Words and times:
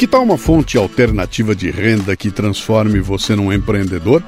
Que 0.00 0.06
tal 0.06 0.22
uma 0.22 0.38
fonte 0.38 0.78
alternativa 0.78 1.54
de 1.54 1.70
renda 1.70 2.16
que 2.16 2.30
transforme 2.30 3.00
você 3.00 3.36
num 3.36 3.52
empreendedor? 3.52 4.22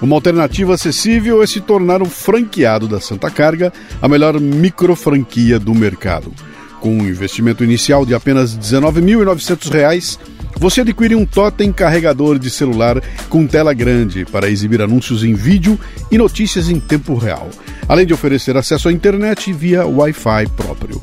Uma 0.00 0.14
alternativa 0.14 0.74
acessível 0.74 1.42
é 1.42 1.48
se 1.48 1.60
tornar 1.60 2.00
um 2.00 2.06
franqueado 2.06 2.86
da 2.86 3.00
Santa 3.00 3.28
Carga, 3.28 3.72
a 4.00 4.06
melhor 4.06 4.38
micro 4.38 4.94
franquia 4.94 5.58
do 5.58 5.74
mercado. 5.74 6.32
Com 6.80 6.96
um 6.96 7.08
investimento 7.08 7.64
inicial 7.64 8.06
de 8.06 8.14
apenas 8.14 8.54
R$ 8.54 8.60
19.900, 8.60 10.16
você 10.56 10.82
adquire 10.82 11.16
um 11.16 11.26
totem 11.26 11.72
carregador 11.72 12.38
de 12.38 12.48
celular 12.48 13.02
com 13.28 13.48
tela 13.48 13.74
grande 13.74 14.24
para 14.24 14.48
exibir 14.48 14.80
anúncios 14.80 15.24
em 15.24 15.34
vídeo 15.34 15.76
e 16.08 16.16
notícias 16.16 16.68
em 16.68 16.78
tempo 16.78 17.16
real, 17.16 17.50
além 17.88 18.06
de 18.06 18.14
oferecer 18.14 18.56
acesso 18.56 18.88
à 18.88 18.92
internet 18.92 19.52
via 19.52 19.84
Wi-Fi 19.84 20.46
próprio. 20.56 21.02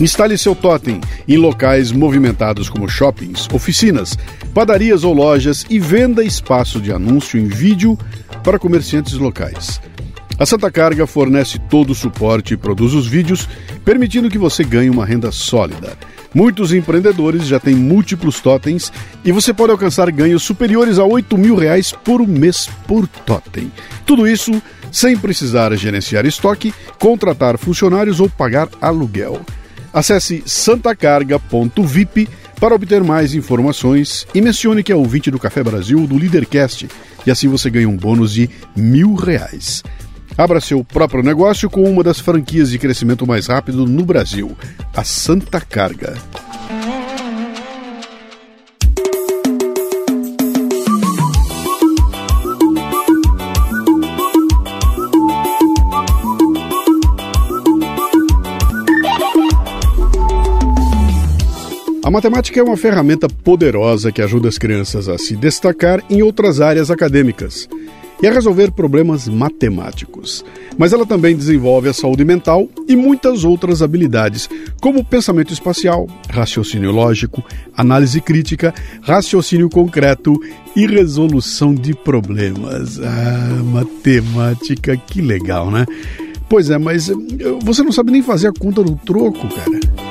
Instale 0.00 0.38
seu 0.38 0.54
totem 0.54 0.98
em 1.28 1.36
locais 1.36 1.92
movimentados 1.92 2.70
como 2.70 2.88
shoppings, 2.88 3.46
oficinas, 3.52 4.16
padarias 4.54 5.04
ou 5.04 5.12
lojas 5.12 5.66
e 5.68 5.78
venda 5.78 6.24
espaço 6.24 6.80
de 6.80 6.90
anúncio 6.90 7.38
em 7.38 7.46
vídeo 7.46 7.98
para 8.42 8.58
comerciantes 8.58 9.12
locais. 9.14 9.78
A 10.38 10.46
Santa 10.46 10.70
Carga 10.70 11.06
fornece 11.06 11.58
todo 11.58 11.90
o 11.90 11.94
suporte 11.94 12.54
e 12.54 12.56
produz 12.56 12.94
os 12.94 13.06
vídeos, 13.06 13.46
permitindo 13.84 14.30
que 14.30 14.38
você 14.38 14.64
ganhe 14.64 14.88
uma 14.88 15.04
renda 15.04 15.30
sólida. 15.30 15.92
Muitos 16.32 16.72
empreendedores 16.72 17.46
já 17.46 17.60
têm 17.60 17.74
múltiplos 17.74 18.40
totens 18.40 18.90
e 19.22 19.30
você 19.30 19.52
pode 19.52 19.72
alcançar 19.72 20.10
ganhos 20.10 20.42
superiores 20.42 20.98
a 20.98 21.04
8 21.04 21.36
mil 21.36 21.56
reais 21.56 21.92
por 21.92 22.26
mês 22.26 22.70
por 22.86 23.06
totem. 23.06 23.70
Tudo 24.06 24.26
isso 24.26 24.62
sem 24.90 25.14
precisar 25.14 25.76
gerenciar 25.76 26.24
estoque, 26.24 26.72
contratar 26.98 27.58
funcionários 27.58 28.18
ou 28.18 28.30
pagar 28.30 28.66
aluguel. 28.80 29.42
Acesse 29.92 30.42
santacarga.vip 30.46 32.28
para 32.60 32.74
obter 32.74 33.02
mais 33.02 33.34
informações 33.34 34.26
e 34.34 34.40
mencione 34.40 34.82
que 34.82 34.92
é 34.92 34.96
ouvinte 34.96 35.30
do 35.30 35.38
Café 35.38 35.62
Brasil 35.62 36.06
do 36.06 36.16
Leadercast 36.16 36.88
e 37.26 37.30
assim 37.30 37.48
você 37.48 37.70
ganha 37.70 37.88
um 37.88 37.96
bônus 37.96 38.32
de 38.32 38.48
mil 38.76 39.14
reais. 39.14 39.82
Abra 40.36 40.60
seu 40.60 40.84
próprio 40.84 41.22
negócio 41.22 41.68
com 41.68 41.82
uma 41.82 42.02
das 42.02 42.20
franquias 42.20 42.70
de 42.70 42.78
crescimento 42.78 43.26
mais 43.26 43.46
rápido 43.46 43.86
no 43.86 44.04
Brasil, 44.04 44.56
a 44.94 45.02
Santa 45.02 45.60
Carga. 45.60 46.16
A 62.10 62.12
matemática 62.12 62.58
é 62.58 62.62
uma 62.64 62.76
ferramenta 62.76 63.28
poderosa 63.28 64.10
que 64.10 64.20
ajuda 64.20 64.48
as 64.48 64.58
crianças 64.58 65.08
a 65.08 65.16
se 65.16 65.36
destacar 65.36 66.02
em 66.10 66.22
outras 66.22 66.60
áreas 66.60 66.90
acadêmicas 66.90 67.68
e 68.20 68.26
a 68.26 68.32
resolver 68.32 68.72
problemas 68.72 69.28
matemáticos. 69.28 70.44
Mas 70.76 70.92
ela 70.92 71.06
também 71.06 71.36
desenvolve 71.36 71.88
a 71.88 71.92
saúde 71.92 72.24
mental 72.24 72.68
e 72.88 72.96
muitas 72.96 73.44
outras 73.44 73.80
habilidades, 73.80 74.50
como 74.80 75.04
pensamento 75.04 75.52
espacial, 75.52 76.08
raciocínio 76.28 76.90
lógico, 76.90 77.44
análise 77.76 78.20
crítica, 78.20 78.74
raciocínio 79.02 79.70
concreto 79.70 80.34
e 80.74 80.88
resolução 80.88 81.72
de 81.72 81.94
problemas. 81.94 82.98
Ah, 82.98 83.62
matemática, 83.62 84.96
que 84.96 85.22
legal, 85.22 85.70
né? 85.70 85.86
Pois 86.48 86.70
é, 86.70 86.76
mas 86.76 87.08
eh, 87.08 87.14
você 87.62 87.84
não 87.84 87.92
sabe 87.92 88.10
nem 88.10 88.20
fazer 88.20 88.48
a 88.48 88.52
conta 88.52 88.82
do 88.82 88.96
troco, 88.96 89.46
cara. 89.54 90.09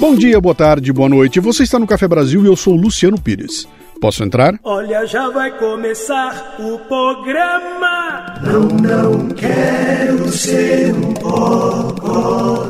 Bom 0.00 0.14
dia, 0.14 0.40
boa 0.40 0.54
tarde, 0.54 0.92
boa 0.92 1.08
noite. 1.08 1.40
Você 1.40 1.64
está 1.64 1.76
no 1.76 1.86
Café 1.86 2.06
Brasil 2.06 2.44
e 2.44 2.46
eu 2.46 2.54
sou 2.54 2.74
o 2.74 2.80
Luciano 2.80 3.20
Pires. 3.20 3.66
Posso 4.00 4.22
entrar? 4.22 4.56
Olha, 4.62 5.04
já 5.04 5.28
vai 5.28 5.50
começar 5.58 6.54
o 6.60 6.78
programa. 6.78 8.32
Não, 8.40 8.60
não 8.60 9.28
quero 9.30 10.28
ser 10.28 10.94
um 10.94 11.14
bocodó. 11.14 12.62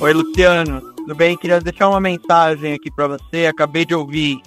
Oi, 0.00 0.12
Luciano. 0.12 0.80
Tudo 0.96 1.14
bem? 1.14 1.36
Queria 1.36 1.60
deixar 1.60 1.88
uma 1.88 2.00
mensagem 2.00 2.74
aqui 2.74 2.90
para 2.90 3.06
você. 3.06 3.46
Acabei 3.46 3.84
de 3.84 3.94
ouvir 3.94 4.40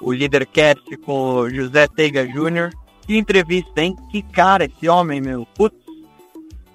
o 0.00 0.12
Leadercast 0.12 0.96
com 0.98 1.40
o 1.40 1.50
José 1.50 1.88
Teiga 1.88 2.24
Jr. 2.24 2.70
Que 3.04 3.18
entrevista, 3.18 3.82
hein? 3.82 3.96
Que 4.12 4.22
cara 4.22 4.66
esse 4.66 4.88
homem, 4.88 5.20
meu. 5.20 5.44
Putz, 5.56 5.87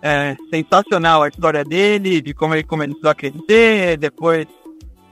é 0.05 0.35
sensacional 0.49 1.23
a 1.23 1.29
história 1.29 1.63
dele, 1.63 2.21
de 2.21 2.33
como 2.33 2.53
ele 2.53 2.65
começou 2.65 3.09
a 3.09 3.15
crescer, 3.15 3.97
depois 3.97 4.45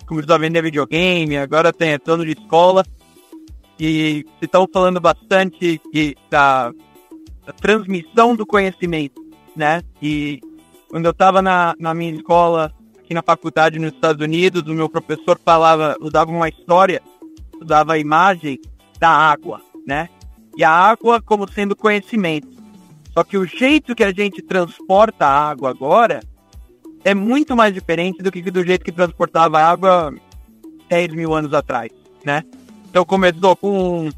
começou 0.05 0.35
a 0.35 0.37
vender 0.37 0.61
videogame, 0.61 1.37
agora 1.37 1.71
tem 1.71 1.91
retorno 1.91 2.25
de 2.25 2.33
escola. 2.33 2.83
E 3.79 4.25
estão 4.41 4.67
falando 4.71 4.99
bastante 4.99 5.81
da, 6.29 6.73
da, 7.45 7.53
transmissão 7.53 8.35
do 8.35 8.45
conhecimento, 8.45 9.19
né? 9.55 9.81
E 10.01 10.41
quando 10.89 11.05
eu 11.05 11.11
estava 11.11 11.41
na, 11.41 11.73
na 11.79 11.93
minha 11.93 12.13
escola, 12.13 12.71
aqui 12.99 13.13
na 13.13 13.23
faculdade 13.23 13.79
nos 13.79 13.93
Estados 13.93 14.21
Unidos, 14.21 14.63
o 14.63 14.73
meu 14.73 14.89
professor 14.89 15.39
falava, 15.43 15.95
usava 16.01 16.29
uma 16.29 16.49
história, 16.49 17.01
usava 17.61 17.93
a 17.93 17.97
imagem 17.97 18.59
da 18.99 19.09
água, 19.09 19.61
né? 19.87 20.09
E 20.57 20.65
a 20.65 20.69
água 20.69 21.21
como 21.21 21.49
sendo 21.49 21.77
conhecimento. 21.77 22.60
Só 23.13 23.23
que 23.23 23.37
o 23.37 23.45
jeito 23.45 23.95
que 23.95 24.03
a 24.03 24.11
gente 24.11 24.41
transporta 24.41 25.25
a 25.25 25.49
água 25.49 25.69
agora 25.69 26.21
é 27.03 27.13
muito 27.13 27.55
mais 27.55 27.73
diferente 27.73 28.21
do 28.21 28.31
que 28.31 28.41
do 28.49 28.65
jeito 28.65 28.85
que 28.85 28.91
transportava 28.91 29.59
a 29.59 29.69
água 29.69 30.13
10 30.89 31.13
mil 31.13 31.33
anos 31.33 31.53
atrás, 31.53 31.91
né? 32.23 32.43
Então 32.89 33.03
começou 33.05 33.55
com 33.55 34.09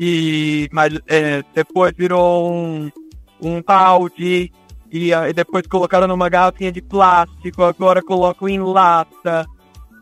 e 0.00 0.68
mas 0.72 0.98
é, 1.06 1.42
depois 1.54 1.92
virou 1.96 2.52
um, 2.52 2.90
um 3.40 3.62
balde 3.62 4.52
e, 4.90 5.12
e 5.12 5.32
depois 5.32 5.66
colocaram 5.66 6.06
numa 6.06 6.28
garrafinha 6.28 6.72
de 6.72 6.80
plástico, 6.80 7.62
agora 7.62 8.02
colocam 8.02 8.48
em 8.48 8.60
lata 8.60 9.46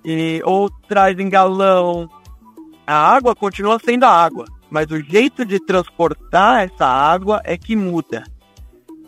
e 0.05 0.41
ou 0.45 0.71
traz 0.89 1.19
em 1.19 1.29
galão. 1.29 2.09
A 2.87 2.95
água 2.95 3.35
continua 3.35 3.81
sendo 3.85 4.05
a 4.05 4.11
água, 4.11 4.47
mas 4.71 4.91
o 4.91 5.01
jeito 5.01 5.45
de 5.45 5.59
transportar 5.61 6.65
essa 6.65 6.87
água 6.87 7.41
é 7.45 7.57
que 7.57 7.77
muda. 7.77 8.25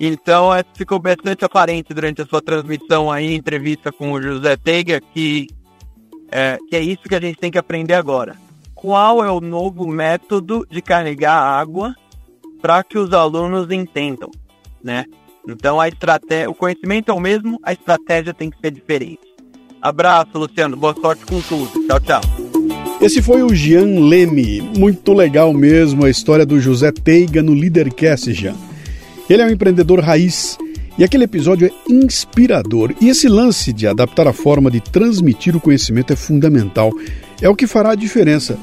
Então 0.01 0.55
é, 0.55 0.65
ficou 0.75 0.99
bastante 0.99 1.45
aparente 1.45 1.93
durante 1.93 2.23
a 2.23 2.27
sua 2.27 2.41
transmissão 2.41 3.11
aí, 3.11 3.35
entrevista 3.35 3.91
com 3.91 4.13
o 4.13 4.23
José 4.23 4.57
Teiga, 4.57 5.01
que 5.01 5.49
é, 6.31 6.59
que 6.69 6.77
é 6.77 6.81
isso 6.81 7.03
que 7.03 7.15
a 7.15 7.21
gente 7.21 7.39
tem 7.39 7.51
que 7.51 7.59
aprender 7.59 7.95
agora. 7.95 8.37
Qual 8.75 9.25
é 9.25 9.31
o 9.31 9.41
novo 9.41 9.87
método 9.87 10.67
de 10.71 10.81
carregar 10.81 11.35
água 11.35 11.95
para 12.61 12.85
que 12.85 12.99
os 12.99 13.13
alunos 13.13 13.71
entendam, 13.71 14.31
né? 14.83 15.05
Então 15.49 15.81
a 15.81 15.89
estratégia, 15.89 16.51
o 16.51 16.55
conhecimento 16.55 17.11
é 17.11 17.15
o 17.15 17.21
mesmo, 17.21 17.59
a 17.63 17.73
estratégia 17.73 18.35
tem 18.35 18.51
que 18.51 18.59
ser 18.61 18.71
diferente. 18.71 19.27
Abraço, 19.81 20.39
Luciano. 20.39 20.77
Boa 20.77 20.95
sorte 20.95 21.25
com 21.25 21.41
tudo. 21.41 21.87
Tchau, 21.87 22.01
tchau. 22.01 22.48
Esse 23.00 23.22
foi 23.22 23.43
o 23.43 23.55
Jean 23.55 24.00
Leme. 24.00 24.61
Muito 24.77 25.12
legal 25.12 25.53
mesmo 25.53 26.05
a 26.05 26.11
história 26.11 26.44
do 26.44 26.61
José 26.61 26.91
Teiga 26.93 27.43
no 27.43 27.55
Leadercast, 27.55 28.33
Jean. 28.33 28.55
Ele 29.31 29.43
é 29.43 29.47
um 29.47 29.50
empreendedor 29.50 30.00
raiz 30.00 30.59
e 30.99 31.05
aquele 31.05 31.25
episódio 31.25 31.69
é 31.69 31.93
inspirador. 31.93 32.93
E 33.00 33.09
esse 33.09 33.28
lance 33.28 33.72
de 33.72 33.87
adaptar 33.87 34.27
a 34.27 34.33
forma 34.33 34.71
de 34.71 34.81
transmitir 34.81 35.56
o 35.56 35.61
conhecimento 35.61 36.12
é 36.12 36.17
fundamental. 36.17 36.93
É 37.41 37.49
o 37.49 37.55
que 37.55 37.69
fará 37.69 37.93
a 37.93 37.94
diferença. 37.94 38.59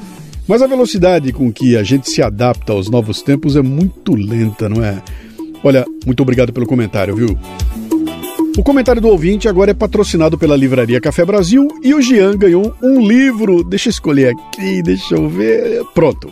Mas 0.48 0.62
a 0.62 0.68
velocidade 0.68 1.32
com 1.32 1.52
que 1.52 1.78
a 1.78 1.84
gente 1.84 2.10
se 2.10 2.22
adapta 2.22 2.74
aos 2.74 2.90
novos 2.90 3.22
tempos 3.22 3.56
é 3.56 3.62
muito 3.62 4.14
lenta, 4.14 4.68
não 4.68 4.84
é? 4.84 5.02
Olha, 5.64 5.86
muito 6.06 6.22
obrigado 6.22 6.52
pelo 6.52 6.68
comentário, 6.68 7.16
viu? 7.16 7.40
O 8.58 8.64
comentário 8.64 9.02
do 9.02 9.10
ouvinte 9.10 9.50
agora 9.50 9.72
é 9.72 9.74
patrocinado 9.74 10.38
pela 10.38 10.56
Livraria 10.56 11.02
Café 11.02 11.26
Brasil 11.26 11.68
e 11.84 11.94
o 11.94 12.02
Jean 12.02 12.38
ganhou 12.38 12.74
um 12.82 13.06
livro. 13.06 13.62
Deixa 13.66 13.90
eu 13.90 13.92
escolher 13.92 14.34
aqui, 14.34 14.82
deixa 14.82 15.16
eu 15.16 15.28
ver. 15.28 15.84
Pronto. 15.94 16.32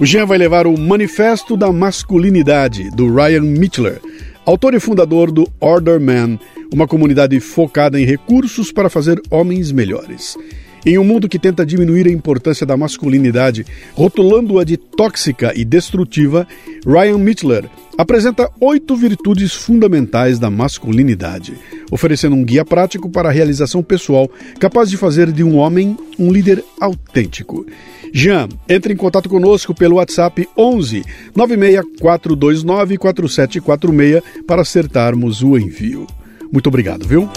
O 0.00 0.04
Jean 0.04 0.26
vai 0.26 0.38
levar 0.38 0.66
o 0.66 0.76
Manifesto 0.76 1.56
da 1.56 1.70
Masculinidade, 1.70 2.90
do 2.90 3.14
Ryan 3.14 3.42
Michler, 3.42 4.00
autor 4.44 4.74
e 4.74 4.80
fundador 4.80 5.30
do 5.30 5.46
Order 5.60 6.00
Man, 6.00 6.36
uma 6.74 6.88
comunidade 6.88 7.38
focada 7.38 8.00
em 8.00 8.04
recursos 8.04 8.72
para 8.72 8.90
fazer 8.90 9.22
homens 9.30 9.70
melhores. 9.70 10.36
Em 10.84 10.98
um 10.98 11.04
mundo 11.04 11.28
que 11.28 11.38
tenta 11.38 11.64
diminuir 11.64 12.08
a 12.08 12.10
importância 12.10 12.66
da 12.66 12.76
masculinidade, 12.76 13.64
rotulando-a 13.94 14.64
de 14.64 14.76
tóxica 14.76 15.52
e 15.54 15.64
destrutiva, 15.64 16.46
Ryan 16.84 17.18
Michler 17.18 17.70
apresenta 17.96 18.50
oito 18.60 18.96
virtudes 18.96 19.52
fundamentais 19.54 20.40
da 20.40 20.50
masculinidade, 20.50 21.54
oferecendo 21.90 22.34
um 22.34 22.44
guia 22.44 22.64
prático 22.64 23.08
para 23.08 23.28
a 23.28 23.32
realização 23.32 23.80
pessoal 23.80 24.28
capaz 24.58 24.90
de 24.90 24.96
fazer 24.96 25.30
de 25.30 25.44
um 25.44 25.56
homem 25.56 25.96
um 26.18 26.32
líder 26.32 26.64
autêntico. 26.80 27.64
Jean, 28.12 28.48
entre 28.68 28.92
em 28.92 28.96
contato 28.96 29.28
conosco 29.28 29.72
pelo 29.72 29.96
WhatsApp 29.96 30.48
11 30.58 31.04
96429 31.34 32.98
4746 32.98 34.44
para 34.46 34.62
acertarmos 34.62 35.42
o 35.42 35.56
envio. 35.56 36.08
Muito 36.52 36.66
obrigado, 36.66 37.06
viu? 37.06 37.28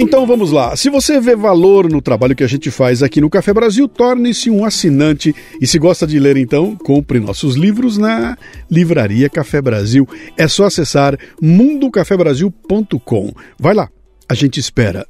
Então 0.00 0.26
vamos 0.26 0.50
lá. 0.50 0.74
Se 0.76 0.88
você 0.88 1.20
vê 1.20 1.36
valor 1.36 1.90
no 1.90 2.00
trabalho 2.00 2.34
que 2.34 2.42
a 2.42 2.46
gente 2.46 2.70
faz 2.70 3.02
aqui 3.02 3.20
no 3.20 3.28
Café 3.28 3.52
Brasil, 3.52 3.86
torne-se 3.86 4.48
um 4.48 4.64
assinante. 4.64 5.34
E 5.60 5.66
se 5.66 5.78
gosta 5.78 6.06
de 6.06 6.18
ler, 6.18 6.38
então, 6.38 6.74
compre 6.74 7.20
nossos 7.20 7.54
livros 7.54 7.98
na 7.98 8.34
Livraria 8.70 9.28
Café 9.28 9.60
Brasil. 9.60 10.08
É 10.38 10.48
só 10.48 10.64
acessar 10.64 11.18
mundocafebrasil.com. 11.40 13.32
Vai 13.58 13.74
lá, 13.74 13.90
a 14.26 14.32
gente 14.32 14.58
espera. 14.58 15.06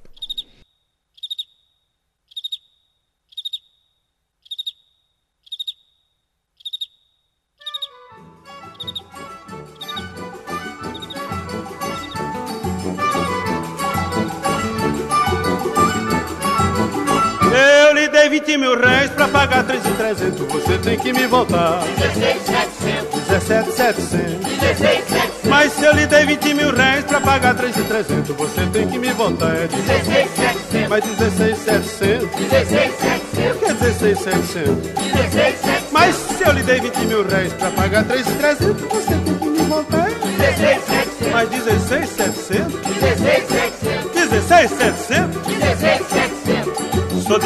20 18.31 18.57
mil 18.59 18.79
réis 18.79 19.11
pra 19.11 19.27
pagar 19.27 19.65
3,300. 19.65 20.47
Você 20.47 20.79
tem 20.79 20.97
que 20.99 21.13
me 21.13 21.27
voltar. 21.27 21.83
16,700. 21.99 23.21
17,700. 23.27 24.59
16,700. 24.61 25.45
Mas 25.45 25.73
se 25.73 25.85
eu 25.85 25.93
lhe 25.93 26.07
dei 26.07 26.27
20 26.27 26.55
mil 26.55 26.71
réis 26.71 27.05
pra 27.05 27.21
pagar 27.21 27.55
3,300, 27.57 28.37
você 28.37 28.67
tem 28.67 28.89
que 28.89 28.99
me 28.99 29.13
voltar. 29.13 29.57
É 29.57 29.67
16,700. 29.67 30.89
Mas 30.89 31.05
16,700. 31.05 32.29
16,700. 32.31 33.59
Por 33.59 33.67
que 33.67 33.73
16,700? 33.75 34.77
16,700. 35.13 35.91
Mas 35.91 36.15
se 36.15 36.45
eu 36.47 36.53
lhe 36.53 36.63
dei 36.63 36.81
20 36.81 36.99
mil 37.07 37.27
réis 37.27 37.53
pra 37.55 37.71
pagar 37.73 38.05
3,300, 38.05 38.83
você 38.83 39.15
tem 39.25 39.35
que 39.35 39.49
me 39.49 39.63
voltar. 39.65 40.09
16,700. 40.09 41.33
Mas 41.33 41.49
16,700? 41.51 41.90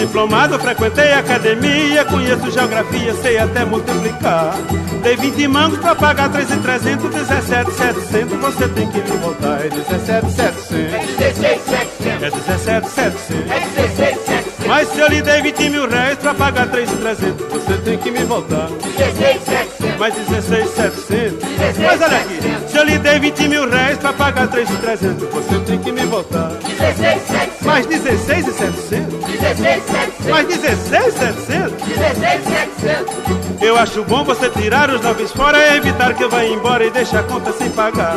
Diplomado, 0.06 0.58
frequentei 0.58 1.12
academia, 1.12 2.04
conheço 2.04 2.50
geografia, 2.50 3.14
sei 3.14 3.38
até 3.38 3.64
multiplicar. 3.64 4.54
Dei 5.02 5.16
20 5.16 5.48
mangos 5.48 5.78
pra 5.78 5.94
pagar 5.94 6.30
3,300, 6.30 7.10
17,700, 7.10 8.38
você 8.38 8.68
tem 8.68 8.88
que 8.90 8.98
me 8.98 9.16
voltar. 9.18 9.64
É 9.64 9.68
17,700. 9.68 10.94
É 10.94 11.32
16,700. 11.32 12.22
É 12.22 12.30
17,700. 12.30 13.50
É 13.50 13.60
16,700. 13.60 14.66
Mas 14.66 14.88
se 14.88 15.00
eu 15.00 15.08
lhe 15.08 15.22
dei 15.22 15.42
20 15.42 15.68
mil 15.70 15.88
reais 15.88 16.18
pra 16.18 16.34
pagar 16.34 16.68
3,300, 16.68 17.46
você 17.48 17.76
tem 17.78 17.98
que 17.98 18.10
me 18.10 18.24
voltar. 18.24 18.68
16,700. 18.96 19.98
Mais 19.98 20.14
16,700. 20.14 21.38
16,700. 21.38 21.78
Mas 21.78 22.02
olha 22.02 22.16
aqui, 22.16 22.70
se 22.70 22.76
eu 22.78 22.84
lhe 22.84 22.98
dei 22.98 23.18
20 23.20 23.48
mil 23.48 23.68
reais 23.68 23.98
pra 23.98 24.12
pagar 24.12 24.48
3,300, 24.48 25.28
você 25.28 25.58
tem 25.60 25.78
que 25.78 25.92
me 25.92 26.04
voltar. 26.06 26.50
16,700. 26.76 27.62
Mais 27.62 27.87
16,700. 27.87 29.25
16,700. 29.25 30.26
Mais 30.29 30.47
16,700. 30.47 31.82
16,700. 31.82 33.62
Eu 33.62 33.79
acho 33.79 34.03
bom 34.05 34.25
você 34.25 34.50
tirar 34.50 34.91
os 34.91 35.00
noves 35.00 35.32
fora 35.32 35.56
e 35.59 35.76
evitar 35.76 36.15
que 36.15 36.25
eu 36.25 36.31
vá 36.31 36.44
embora 36.44 36.85
e 36.85 36.91
deixe 36.91 37.17
a 37.17 37.23
conta 37.23 37.53
sem 37.53 37.71
pagar. 37.71 38.17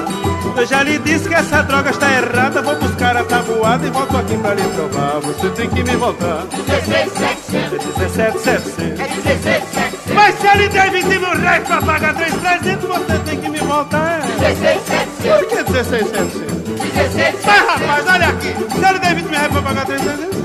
Eu 0.55 0.65
já 0.65 0.83
lhe 0.83 0.97
disse 0.99 1.29
que 1.29 1.35
essa 1.35 1.61
droga 1.61 1.91
está 1.91 2.11
errada, 2.11 2.61
vou 2.61 2.75
buscar 3.77 3.83
a 3.83 3.83
tabuada 3.83 3.87
e 3.87 3.89
volto 3.89 4.17
aqui 4.17 4.37
pra 4.37 4.53
lhe 4.53 4.63
provar. 4.63 5.19
Você 5.21 5.49
tem 5.49 5.69
que 5.69 5.83
me 5.83 5.95
voltar. 5.95 6.45
16,700. 6.47 7.53
É 7.53 7.77
17,700. 7.77 8.99
É 8.99 9.07
16,700. 9.07 10.13
Mas 10.13 10.35
se 10.35 10.47
eu 10.47 10.55
lhe 10.55 10.69
der 10.69 10.91
20 10.91 11.05
mil 11.05 11.37
reais 11.37 11.67
pra 11.67 11.81
pagar 11.81 12.15
3,300, 12.15 12.89
você 12.89 13.19
tem 13.19 13.41
que 13.41 13.49
me 13.49 13.59
voltar. 13.59 14.21
16,700. 14.39 15.37
Por 15.37 15.47
que 15.47 15.63
16,700? 15.63 16.33
16,700. 16.33 17.45
Mas 17.45 17.67
rapaz, 17.67 18.07
olha 18.07 18.27
aqui. 18.29 18.47
Se 18.47 18.83
eu 18.83 18.93
lhe 18.93 18.99
der 18.99 19.15
20 19.15 19.25
mil 19.25 19.33
reais 19.33 19.51
pra 19.51 19.61
pagar 19.61 19.85
3,300, 19.85 19.97
você 19.97 20.05
tem 20.17 20.27
que 20.27 20.35
voltar. 20.35 20.36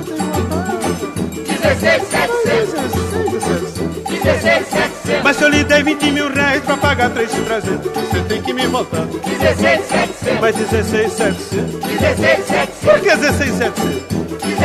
16,700. 1.62 2.92
16,700. 3.32 4.22
16,700. 4.22 5.22
Mas 5.24 5.36
se 5.36 5.44
eu 5.44 5.48
lhe 5.48 5.64
der 5.64 5.84
20 5.84 6.10
mil 6.10 6.32
reais 6.32 6.62
pra 6.62 6.76
pagar 6.76 7.10
3,300, 7.10 7.92
você 7.92 8.20
tem 8.28 8.42
que 8.42 8.52
me 8.52 8.66
voltar. 8.66 9.02
16,700. 9.06 10.40
Mas 10.40 10.56
16,700. 10.56 11.80
16,700. 12.00 12.74
Por 12.82 13.00
que 13.00 13.16
16,700? 13.16 14.12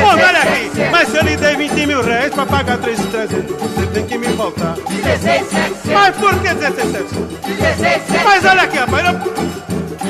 Bom, 0.02 0.10
olha 0.10 0.40
aqui. 0.42 0.72
Mas 0.92 1.08
se 1.10 1.18
eu 1.18 1.24
lhe 1.24 1.38
dei 1.38 1.56
20 1.56 1.86
mil 1.88 2.02
reais 2.04 2.34
pra 2.34 2.46
pagar 2.46 2.78
3,300, 2.78 3.56
você 3.58 3.86
tem 3.94 4.06
que 4.06 4.18
me 4.18 4.28
voltar. 4.28 4.74
16,700. 4.74 5.86
Mas 5.94 6.16
por 6.16 6.34
que 6.40 6.54
16,700? 6.54 7.12
16,700. 7.58 8.24
Mas 8.24 8.46
olha 8.46 8.62
aqui, 8.64 8.78
rapaz. 8.78 9.06
eu- 9.08 9.67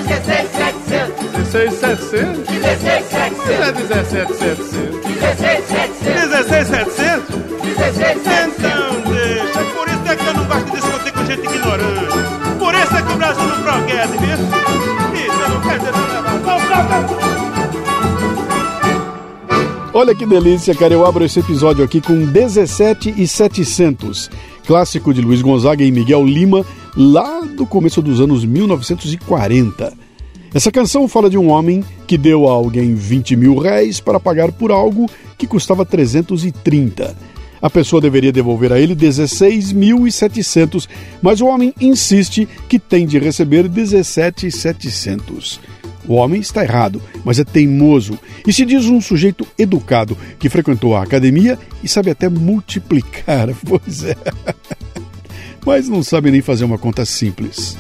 16,700. 0.08 1.28
16,700? 1.38 2.48
Mas 2.48 2.88
é 2.88 3.72
16,700. 3.72 4.72
17,700. 5.04 6.08
16,700. 6.08 7.36
16,700? 7.64 7.68
16,700. 7.78 8.58
Então 8.58 9.02
deixa. 9.12 9.60
Por 9.76 9.88
isso 9.88 10.08
é 10.08 10.16
que 10.16 10.26
eu 10.26 10.34
não 10.34 10.46
gosto 10.46 10.66
de 10.66 10.72
discutir 10.72 11.12
com 11.12 11.26
gente 11.26 11.46
ignorante. 11.46 12.18
Por 12.60 12.74
isso 12.74 12.96
é 12.96 13.02
que 13.02 13.12
o 13.12 13.16
Brasil 13.18 13.44
não 13.44 13.62
progrede, 13.62 14.18
viu? 14.18 14.38
Isso, 15.26 15.42
eu 15.42 15.50
não 15.50 15.62
quero 15.62 15.80
dizer 15.80 15.92
nada. 15.92 16.32
Não, 16.32 16.60
não. 16.60 17.28
Olha 19.94 20.14
que 20.14 20.26
delícia, 20.28 20.76
cara. 20.76 20.94
Eu 20.94 21.06
abro 21.06 21.26
esse 21.26 21.40
episódio 21.40 21.84
aqui 21.84 22.00
com 22.00 22.26
17 22.26 23.16
e 23.18 23.28
700, 23.28 24.30
clássico 24.66 25.12
de 25.12 25.22
Luiz 25.22 25.42
Gonzaga 25.42 25.84
e 25.84 25.92
Miguel 25.92 26.24
Lima, 26.24 26.64
lá 26.98 27.42
do 27.42 27.66
começo 27.68 28.02
dos 28.02 28.20
anos 28.20 28.44
1940. 28.44 29.94
Essa 30.52 30.72
canção 30.72 31.08
fala 31.08 31.30
de 31.30 31.38
um 31.38 31.50
homem 31.52 31.84
que 32.08 32.18
deu 32.18 32.50
a 32.50 32.52
alguém 32.52 32.96
20 32.96 33.36
mil 33.36 33.56
réis 33.60 34.00
para 34.00 34.20
pagar 34.20 34.52
por 34.52 34.72
algo 34.72 35.08
que 35.38 35.46
custava 35.46 35.86
330. 35.86 37.16
A 37.62 37.70
pessoa 37.70 38.02
deveria 38.02 38.32
devolver 38.32 38.74
a 38.74 38.80
ele 38.80 38.96
16.700, 38.96 40.88
mas 41.22 41.40
o 41.40 41.46
homem 41.46 41.72
insiste 41.80 42.50
que 42.68 42.80
tem 42.80 43.06
de 43.06 43.20
receber 43.20 43.70
17.700. 43.70 45.60
O 46.08 46.16
homem 46.16 46.42
está 46.42 46.64
errado, 46.64 47.00
mas 47.24 47.38
é 47.38 47.44
teimoso 47.44 48.18
e 48.48 48.54
se 48.54 48.66
diz 48.66 48.86
um 48.86 49.00
sujeito 49.02 49.46
educado 49.58 50.18
que 50.40 50.50
frequentou 50.50 50.96
a 50.96 51.04
academia 51.04 51.60
e 51.84 51.88
sabe 51.88 52.10
até 52.10 52.28
multiplicar. 52.28 53.50
Pois 53.68 54.04
é. 54.04 54.16
Mas 55.68 55.90
não 55.90 56.02
sabe 56.02 56.32
nem 56.32 56.42
fazer 56.42 56.64
uma 56.64 56.78
conta 56.78 57.04
simples. 57.04 57.78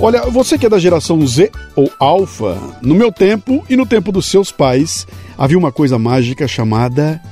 Olha, 0.00 0.22
você 0.22 0.58
que 0.58 0.66
é 0.66 0.68
da 0.68 0.80
geração 0.80 1.24
Z 1.24 1.52
ou 1.76 1.88
Alpha, 1.96 2.58
no 2.82 2.92
meu 2.92 3.12
tempo 3.12 3.64
e 3.70 3.76
no 3.76 3.86
tempo 3.86 4.10
dos 4.10 4.26
seus 4.26 4.50
pais, 4.50 5.06
havia 5.38 5.56
uma 5.56 5.70
coisa 5.70 5.96
mágica 5.96 6.48
chamada 6.48 7.22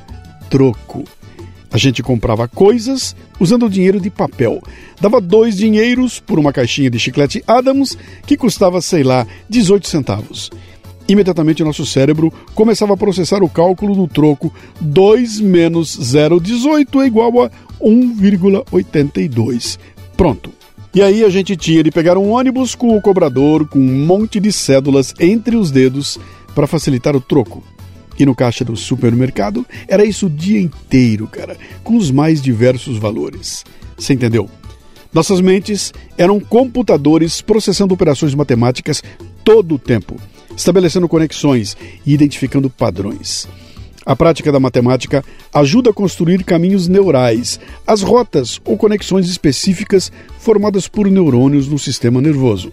troco. 0.49 1.03
A 1.69 1.77
gente 1.77 2.01
comprava 2.01 2.47
coisas 2.47 3.17
usando 3.41 3.69
dinheiro 3.69 4.01
de 4.01 4.09
papel. 4.09 4.63
Dava 5.01 5.21
dois 5.21 5.57
dinheiros 5.57 6.21
por 6.21 6.39
uma 6.39 6.53
caixinha 6.53 6.89
de 6.89 7.01
chiclete 7.01 7.43
Adams 7.45 7.99
que 8.25 8.37
custava, 8.37 8.81
sei 8.81 9.03
lá, 9.03 9.27
18 9.51 9.89
centavos. 9.89 10.49
Imediatamente 11.07 11.63
nosso 11.63 11.85
cérebro 11.85 12.33
começava 12.55 12.95
a 12.95 12.97
processar 12.97 13.43
o 13.43 13.49
cálculo 13.49 13.95
do 13.95 14.09
troco 14.09 14.53
2 14.81 15.41
menos 15.41 15.99
0,18 15.99 17.03
é 17.03 17.07
igual 17.07 17.43
a 17.43 17.51
1,82. 17.81 19.79
Pronto. 20.17 20.51
E 20.95 21.03
aí 21.03 21.25
a 21.25 21.29
gente 21.29 21.57
tinha 21.57 21.83
de 21.83 21.91
pegar 21.91 22.17
um 22.17 22.31
ônibus 22.31 22.75
com 22.75 22.97
o 22.97 23.03
cobrador 23.03 23.69
com 23.69 23.81
um 23.81 24.07
monte 24.07 24.39
de 24.39 24.53
cédulas 24.53 25.13
entre 25.19 25.57
os 25.57 25.71
dedos 25.71 26.19
para 26.55 26.67
facilitar 26.67 27.15
o 27.17 27.21
troco. 27.21 27.63
E 28.19 28.25
no 28.25 28.35
caixa 28.35 28.65
do 28.65 28.77
supermercado 28.77 29.67
era 29.89 30.05
isso 30.05 30.27
o 30.27 30.31
dia 30.31 30.61
inteiro, 30.61 31.27
cara, 31.27 31.57
com 31.83 31.97
os 31.97 32.11
mais 32.11 32.41
diversos 32.41 32.97
valores. 32.97 33.65
Você 33.99 34.15
entendeu? 34.15 34.49
Nossas 35.13 35.41
mentes 35.41 35.93
eram 36.17 36.41
computadores 36.41 37.41
processando 37.41 37.93
operações 37.93 38.35
matemáticas 38.35 39.03
todo 39.45 39.75
o 39.75 39.79
tempo, 39.79 40.17
estabelecendo 40.57 41.09
conexões 41.09 41.77
e 42.05 42.13
identificando 42.13 42.69
padrões. 42.71 43.49
A 44.07 44.15
prática 44.15 44.53
da 44.53 44.61
matemática 44.61 45.25
ajuda 45.53 45.91
a 45.91 45.95
construir 45.95 46.45
caminhos 46.45 46.89
neurais, 46.89 47.59
as 47.87 48.03
rotas 48.03 48.61
ou 48.65 48.77
conexões 48.77 49.29
específicas 49.29 50.13
formadas 50.39 50.87
por 50.87 51.11
neurônios 51.11 51.69
no 51.69 51.79
sistema 51.79 52.21
nervoso. 52.21 52.71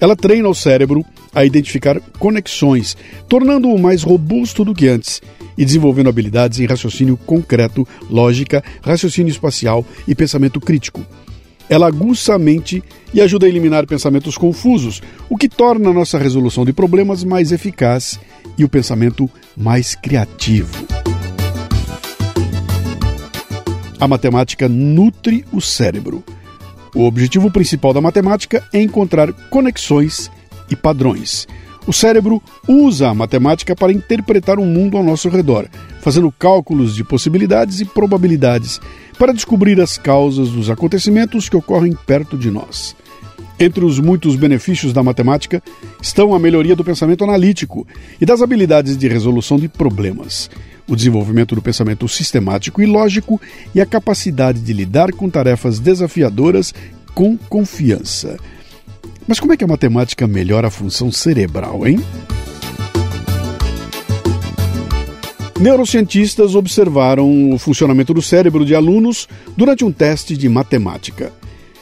Ela 0.00 0.14
treina 0.14 0.48
o 0.48 0.54
cérebro 0.54 1.04
a 1.34 1.44
identificar 1.44 2.00
conexões, 2.18 2.96
tornando-o 3.28 3.78
mais 3.78 4.02
robusto 4.02 4.64
do 4.64 4.74
que 4.74 4.88
antes 4.88 5.20
e 5.56 5.64
desenvolvendo 5.64 6.08
habilidades 6.08 6.60
em 6.60 6.66
raciocínio 6.66 7.16
concreto, 7.16 7.86
lógica, 8.08 8.62
raciocínio 8.82 9.30
espacial 9.30 9.84
e 10.06 10.14
pensamento 10.14 10.60
crítico. 10.60 11.04
Ela 11.68 11.86
aguça 11.86 12.34
a 12.34 12.38
mente 12.38 12.82
e 13.12 13.20
ajuda 13.20 13.46
a 13.46 13.48
eliminar 13.48 13.86
pensamentos 13.86 14.38
confusos, 14.38 15.02
o 15.28 15.36
que 15.36 15.48
torna 15.48 15.90
a 15.90 15.92
nossa 15.92 16.18
resolução 16.18 16.64
de 16.64 16.72
problemas 16.72 17.24
mais 17.24 17.52
eficaz 17.52 18.18
e 18.56 18.64
o 18.64 18.68
pensamento 18.68 19.30
mais 19.56 19.94
criativo. 19.94 20.86
A 24.00 24.06
matemática 24.06 24.68
nutre 24.68 25.44
o 25.52 25.60
cérebro. 25.60 26.22
O 26.94 27.04
objetivo 27.04 27.50
principal 27.50 27.92
da 27.92 28.00
matemática 28.00 28.64
é 28.72 28.80
encontrar 28.80 29.32
conexões 29.50 30.30
e 30.70 30.76
padrões. 30.76 31.46
O 31.86 31.92
cérebro 31.92 32.42
usa 32.68 33.08
a 33.08 33.14
matemática 33.14 33.74
para 33.74 33.92
interpretar 33.92 34.58
o 34.58 34.64
mundo 34.64 34.96
ao 34.96 35.02
nosso 35.02 35.28
redor, 35.28 35.68
fazendo 36.00 36.30
cálculos 36.30 36.94
de 36.94 37.02
possibilidades 37.02 37.80
e 37.80 37.84
probabilidades 37.84 38.80
para 39.18 39.32
descobrir 39.32 39.80
as 39.80 39.98
causas 39.98 40.50
dos 40.50 40.70
acontecimentos 40.70 41.48
que 41.48 41.56
ocorrem 41.56 41.92
perto 42.06 42.38
de 42.38 42.50
nós. 42.50 42.94
Entre 43.60 43.84
os 43.84 43.98
muitos 43.98 44.36
benefícios 44.36 44.92
da 44.92 45.02
matemática 45.02 45.60
estão 46.00 46.32
a 46.32 46.38
melhoria 46.38 46.76
do 46.76 46.84
pensamento 46.84 47.24
analítico 47.24 47.86
e 48.20 48.24
das 48.24 48.40
habilidades 48.40 48.96
de 48.96 49.08
resolução 49.08 49.58
de 49.58 49.68
problemas, 49.68 50.48
o 50.86 50.94
desenvolvimento 50.94 51.56
do 51.56 51.62
pensamento 51.62 52.06
sistemático 52.08 52.80
e 52.80 52.86
lógico 52.86 53.40
e 53.74 53.80
a 53.80 53.86
capacidade 53.86 54.60
de 54.60 54.72
lidar 54.72 55.12
com 55.12 55.28
tarefas 55.28 55.80
desafiadoras 55.80 56.72
com 57.14 57.36
confiança. 57.36 58.38
Mas 59.26 59.40
como 59.40 59.52
é 59.52 59.56
que 59.56 59.64
a 59.64 59.68
matemática 59.68 60.26
melhora 60.26 60.68
a 60.68 60.70
função 60.70 61.10
cerebral, 61.10 61.84
hein? 61.84 61.98
Neurocientistas 65.60 66.54
observaram 66.54 67.52
o 67.52 67.58
funcionamento 67.58 68.14
do 68.14 68.22
cérebro 68.22 68.64
de 68.64 68.76
alunos 68.76 69.26
durante 69.56 69.84
um 69.84 69.90
teste 69.90 70.36
de 70.36 70.48
matemática. 70.48 71.32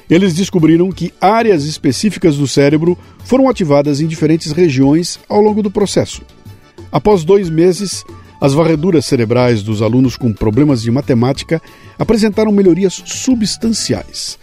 Eles 0.08 0.32
descobriram 0.32 0.90
que 0.90 1.12
áreas 1.20 1.64
específicas 1.64 2.36
do 2.36 2.48
cérebro 2.48 2.96
foram 3.24 3.50
ativadas 3.50 4.00
em 4.00 4.06
diferentes 4.06 4.52
regiões 4.52 5.20
ao 5.28 5.42
longo 5.42 5.62
do 5.62 5.70
processo. 5.70 6.22
Após 6.90 7.22
dois 7.22 7.50
meses, 7.50 8.02
as 8.40 8.54
varreduras 8.54 9.04
cerebrais 9.04 9.62
dos 9.62 9.82
alunos 9.82 10.16
com 10.16 10.32
problemas 10.32 10.80
de 10.80 10.90
matemática 10.90 11.60
apresentaram 11.98 12.52
melhorias 12.52 13.02
substanciais. 13.04 14.38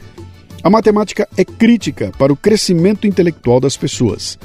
A 0.63 0.69
matemática 0.69 1.27
é 1.35 1.43
crítica 1.43 2.11
para 2.19 2.31
o 2.31 2.37
crescimento 2.37 3.07
intelectual 3.07 3.59
das 3.59 3.75
pessoas. 3.75 4.37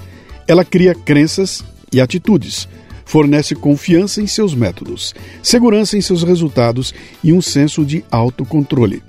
Ela 0.47 0.65
cria 0.65 0.95
crenças 0.95 1.63
e 1.93 2.01
atitudes, 2.01 2.67
fornece 3.09 3.55
confiança 3.55 4.21
em 4.21 4.27
seus 4.27 4.55
métodos, 4.55 5.15
segurança 5.43 5.97
em 5.97 6.01
seus 6.03 6.23
resultados 6.23 6.95
e 7.25 7.33
um 7.33 7.41
senso 7.41 7.83
de 7.83 8.05
autocontrole. 8.11 9.03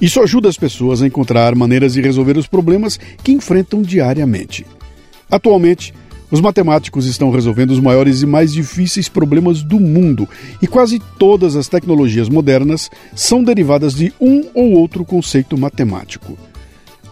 Isso 0.00 0.20
ajuda 0.20 0.48
as 0.48 0.56
pessoas 0.56 1.02
a 1.02 1.08
encontrar 1.08 1.52
maneiras 1.56 1.94
de 1.94 2.00
resolver 2.00 2.38
os 2.38 2.46
problemas 2.46 3.00
que 3.24 3.32
enfrentam 3.32 3.82
diariamente. 3.82 4.64
Atualmente, 5.28 5.92
os 6.30 6.40
matemáticos 6.40 7.04
estão 7.06 7.32
resolvendo 7.32 7.72
os 7.72 7.80
maiores 7.80 8.22
e 8.22 8.26
mais 8.26 8.52
difíceis 8.52 9.08
problemas 9.08 9.60
do 9.60 9.80
mundo, 9.80 10.28
e 10.62 10.68
quase 10.68 11.02
todas 11.18 11.56
as 11.56 11.66
tecnologias 11.66 12.28
modernas 12.28 12.88
são 13.16 13.42
derivadas 13.42 13.92
de 13.92 14.12
um 14.20 14.44
ou 14.54 14.70
outro 14.72 15.04
conceito 15.04 15.58
matemático. 15.58 16.38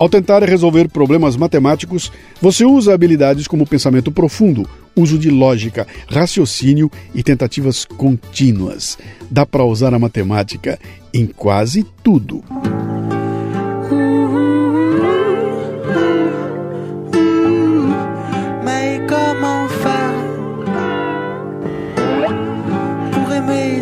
Ao 0.05 0.09
tentar 0.11 0.43
resolver 0.43 0.87
problemas 0.87 1.35
matemáticos, 1.35 2.13
você 2.39 2.63
usa 2.63 2.93
habilidades 2.93 3.49
como 3.49 3.67
pensamento 3.67 4.13
profundo, 4.13 4.69
uso 4.95 5.17
de 5.17 5.31
lógica, 5.31 5.87
raciocínio 6.07 6.91
e 7.15 7.23
tentativas 7.23 7.87
contínuas. 7.87 8.99
Dá 9.31 9.47
para 9.47 9.65
usar 9.65 9.95
a 9.95 9.99
matemática 9.99 10.79
em 11.15 11.25
quase 11.25 11.87
tudo. 12.03 12.45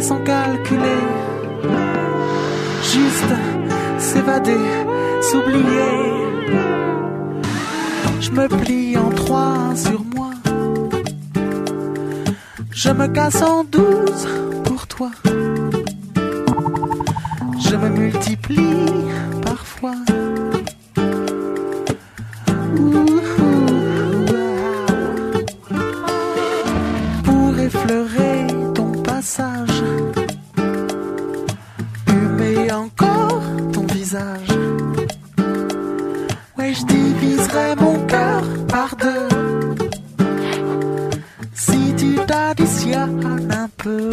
Sans 0.02 0.20
calculer, 0.24 1.01
s'évader, 4.12 4.64
s'oublier. 5.22 5.94
Je 8.20 8.30
me 8.30 8.46
plie 8.48 8.96
en 8.98 9.10
trois 9.10 9.74
sur 9.74 10.02
moi, 10.14 10.32
je 12.70 12.90
me 12.90 13.06
casse 13.08 13.42
en 13.42 13.64
douze 13.64 14.28
pour 14.64 14.86
toi. 14.86 15.10
Je 17.66 17.76
me 17.76 17.88
multiplie 17.88 18.86
parfois. 19.42 19.96
Ouais, 36.58 36.74
je 36.74 36.84
diviserai 36.84 37.74
mon 37.76 37.98
cœur 38.06 38.42
par 38.68 38.94
deux. 38.96 39.28
Si 41.54 41.94
tu 41.96 42.16
t'additionnes 42.26 43.50
un 43.50 43.68
peu. 43.78 44.10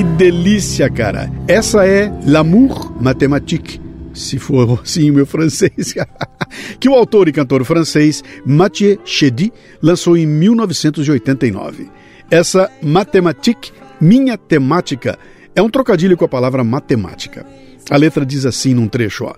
Que 0.00 0.04
delícia, 0.04 0.88
cara. 0.88 1.30
Essa 1.46 1.86
é 1.86 2.10
L'amour 2.24 2.90
mathématique, 3.02 3.78
se 4.14 4.38
for 4.38 4.80
assim 4.82 5.10
o 5.10 5.14
meu 5.14 5.26
francês. 5.26 5.94
que 6.80 6.88
o 6.88 6.94
autor 6.94 7.28
e 7.28 7.32
cantor 7.32 7.62
francês 7.66 8.24
Mathieu 8.46 8.98
Chedy 9.04 9.52
lançou 9.82 10.16
em 10.16 10.26
1989. 10.26 11.90
Essa 12.30 12.70
mathématique, 12.80 13.72
minha 14.00 14.38
temática, 14.38 15.18
é 15.54 15.60
um 15.60 15.68
trocadilho 15.68 16.16
com 16.16 16.24
a 16.24 16.28
palavra 16.28 16.64
matemática. 16.64 17.44
A 17.90 17.96
letra 17.98 18.24
diz 18.24 18.46
assim 18.46 18.72
num 18.72 18.88
trecho, 18.88 19.24
ó. 19.24 19.34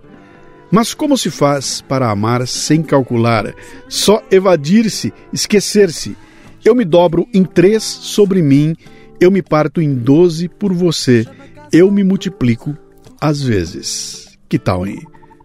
Mas 0.71 0.95
como 0.95 1.19
se 1.19 1.29
faz 1.29 1.81
para 1.81 2.09
amar 2.09 2.47
sem 2.47 2.85
calcular? 2.85 3.53
Só 3.89 4.23
evadir-se, 4.31 5.13
esquecer-se. 5.33 6.17
Eu 6.65 6.77
me 6.77 6.85
dobro 6.85 7.27
em 7.35 7.43
três 7.43 7.83
sobre 7.83 8.41
mim, 8.41 8.77
eu 9.25 9.31
me 9.31 9.41
parto 9.41 9.81
em 9.81 9.95
doze 9.95 10.49
por 10.49 10.73
você, 10.73 11.25
eu 11.73 11.91
me 11.93 12.03
multiplico 12.03 12.77
às 13.21 13.41
vezes. 13.41 14.37
Que 14.49 14.59
tal, 14.59 14.85
hein? 14.85 15.01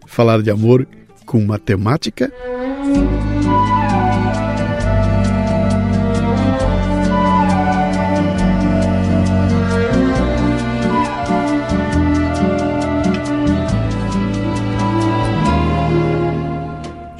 Falar 0.07 0.41
de 0.41 0.49
amor 0.49 0.87
com 1.25 1.45
matemática? 1.45 2.33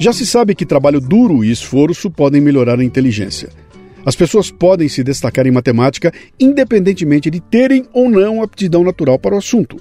Já 0.00 0.12
se 0.12 0.26
sabe 0.26 0.54
que 0.54 0.66
trabalho 0.66 1.00
duro 1.00 1.44
e 1.44 1.50
esforço 1.50 2.10
podem 2.10 2.40
melhorar 2.40 2.80
a 2.80 2.84
inteligência. 2.84 3.67
As 4.08 4.16
pessoas 4.16 4.50
podem 4.50 4.88
se 4.88 5.04
destacar 5.04 5.46
em 5.46 5.50
matemática 5.50 6.10
independentemente 6.40 7.30
de 7.30 7.40
terem 7.40 7.84
ou 7.92 8.08
não 8.08 8.42
aptidão 8.42 8.82
natural 8.82 9.18
para 9.18 9.34
o 9.34 9.38
assunto. 9.38 9.76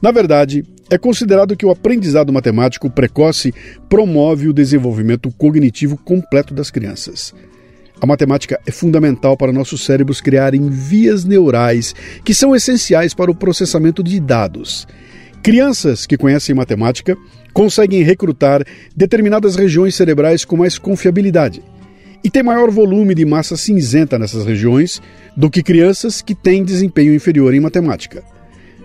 Na 0.00 0.10
verdade, 0.10 0.64
é 0.88 0.96
considerado 0.96 1.54
que 1.54 1.66
o 1.66 1.70
aprendizado 1.70 2.32
matemático 2.32 2.88
precoce 2.88 3.52
promove 3.86 4.48
o 4.48 4.54
desenvolvimento 4.54 5.30
cognitivo 5.32 5.98
completo 5.98 6.54
das 6.54 6.70
crianças. 6.70 7.34
A 8.00 8.06
matemática 8.06 8.58
é 8.66 8.72
fundamental 8.72 9.36
para 9.36 9.52
nossos 9.52 9.84
cérebros 9.84 10.22
criarem 10.22 10.70
vias 10.70 11.26
neurais 11.26 11.94
que 12.24 12.32
são 12.32 12.56
essenciais 12.56 13.12
para 13.12 13.30
o 13.30 13.34
processamento 13.34 14.02
de 14.02 14.18
dados. 14.18 14.88
Crianças 15.42 16.06
que 16.06 16.16
conhecem 16.16 16.54
matemática 16.54 17.14
conseguem 17.52 18.02
recrutar 18.02 18.64
determinadas 18.96 19.54
regiões 19.54 19.94
cerebrais 19.94 20.46
com 20.46 20.56
mais 20.56 20.78
confiabilidade 20.78 21.62
e 22.22 22.30
têm 22.30 22.42
maior 22.42 22.70
volume 22.70 23.14
de 23.14 23.24
massa 23.24 23.56
cinzenta 23.56 24.18
nessas 24.18 24.44
regiões 24.44 25.00
do 25.36 25.50
que 25.50 25.62
crianças 25.62 26.20
que 26.20 26.34
têm 26.34 26.64
desempenho 26.64 27.14
inferior 27.14 27.54
em 27.54 27.60
matemática. 27.60 28.22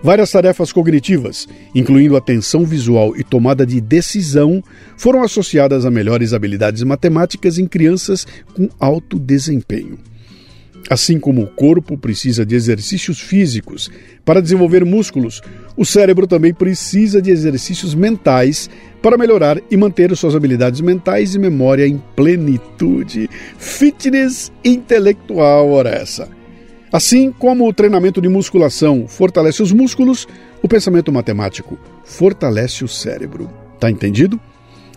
Várias 0.02 0.30
tarefas 0.30 0.72
cognitivas, 0.72 1.48
incluindo 1.74 2.16
atenção 2.16 2.64
visual 2.64 3.16
e 3.16 3.24
tomada 3.24 3.66
de 3.66 3.80
decisão, 3.80 4.62
foram 4.96 5.22
associadas 5.22 5.84
a 5.84 5.90
melhores 5.90 6.32
habilidades 6.32 6.82
matemáticas 6.82 7.58
em 7.58 7.66
crianças 7.66 8.26
com 8.54 8.68
alto 8.78 9.18
desempenho. 9.18 9.98
Assim 10.88 11.18
como 11.18 11.42
o 11.42 11.46
corpo 11.46 11.98
precisa 11.98 12.46
de 12.46 12.54
exercícios 12.54 13.20
físicos 13.20 13.90
para 14.24 14.40
desenvolver 14.40 14.84
músculos, 14.84 15.42
o 15.76 15.84
cérebro 15.84 16.26
também 16.26 16.54
precisa 16.54 17.20
de 17.20 17.30
exercícios 17.30 17.94
mentais 17.94 18.70
para 19.02 19.18
melhorar 19.18 19.60
e 19.70 19.76
manter 19.76 20.16
suas 20.16 20.34
habilidades 20.34 20.80
mentais 20.80 21.34
e 21.34 21.38
memória 21.38 21.86
em 21.86 22.00
plenitude. 22.14 23.28
Fitness 23.58 24.52
intelectual, 24.64 25.70
ora 25.70 25.90
essa. 25.90 26.28
Assim 26.92 27.32
como 27.32 27.68
o 27.68 27.72
treinamento 27.72 28.20
de 28.20 28.28
musculação 28.28 29.08
fortalece 29.08 29.62
os 29.62 29.72
músculos, 29.72 30.26
o 30.62 30.68
pensamento 30.68 31.12
matemático 31.12 31.78
fortalece 32.04 32.84
o 32.84 32.88
cérebro. 32.88 33.50
Tá 33.80 33.90
entendido? 33.90 34.40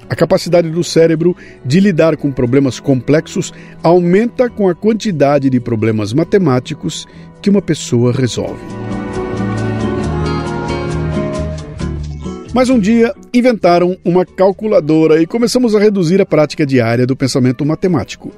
A 0.10 0.16
capacidade 0.16 0.70
do 0.72 0.84
cérebro 0.84 1.38
de 1.64 1.80
lidar 1.80 2.18
com 2.18 2.32
problemas 2.32 2.80
complexos 2.80 3.54
aumenta 3.84 4.50
com 4.50 4.68
a 4.68 4.74
quantidade 4.74 5.52
de 5.52 5.60
problemas 5.60 6.14
matemáticos 6.14 7.06
que 7.40 7.50
uma 7.50 7.62
pessoa 7.62 8.12
resolve. 8.12 8.60
Mas 12.52 12.70
um 12.70 12.80
dia 12.80 13.14
inventaram 13.32 13.96
uma 14.04 14.26
calculadora 14.26 15.22
e 15.22 15.28
começamos 15.28 15.76
a 15.76 15.80
reduzir 15.80 16.20
a 16.20 16.26
prática 16.26 16.66
diária 16.66 17.06
do 17.06 17.16
pensamento 17.16 17.64
matemático. 17.64 18.32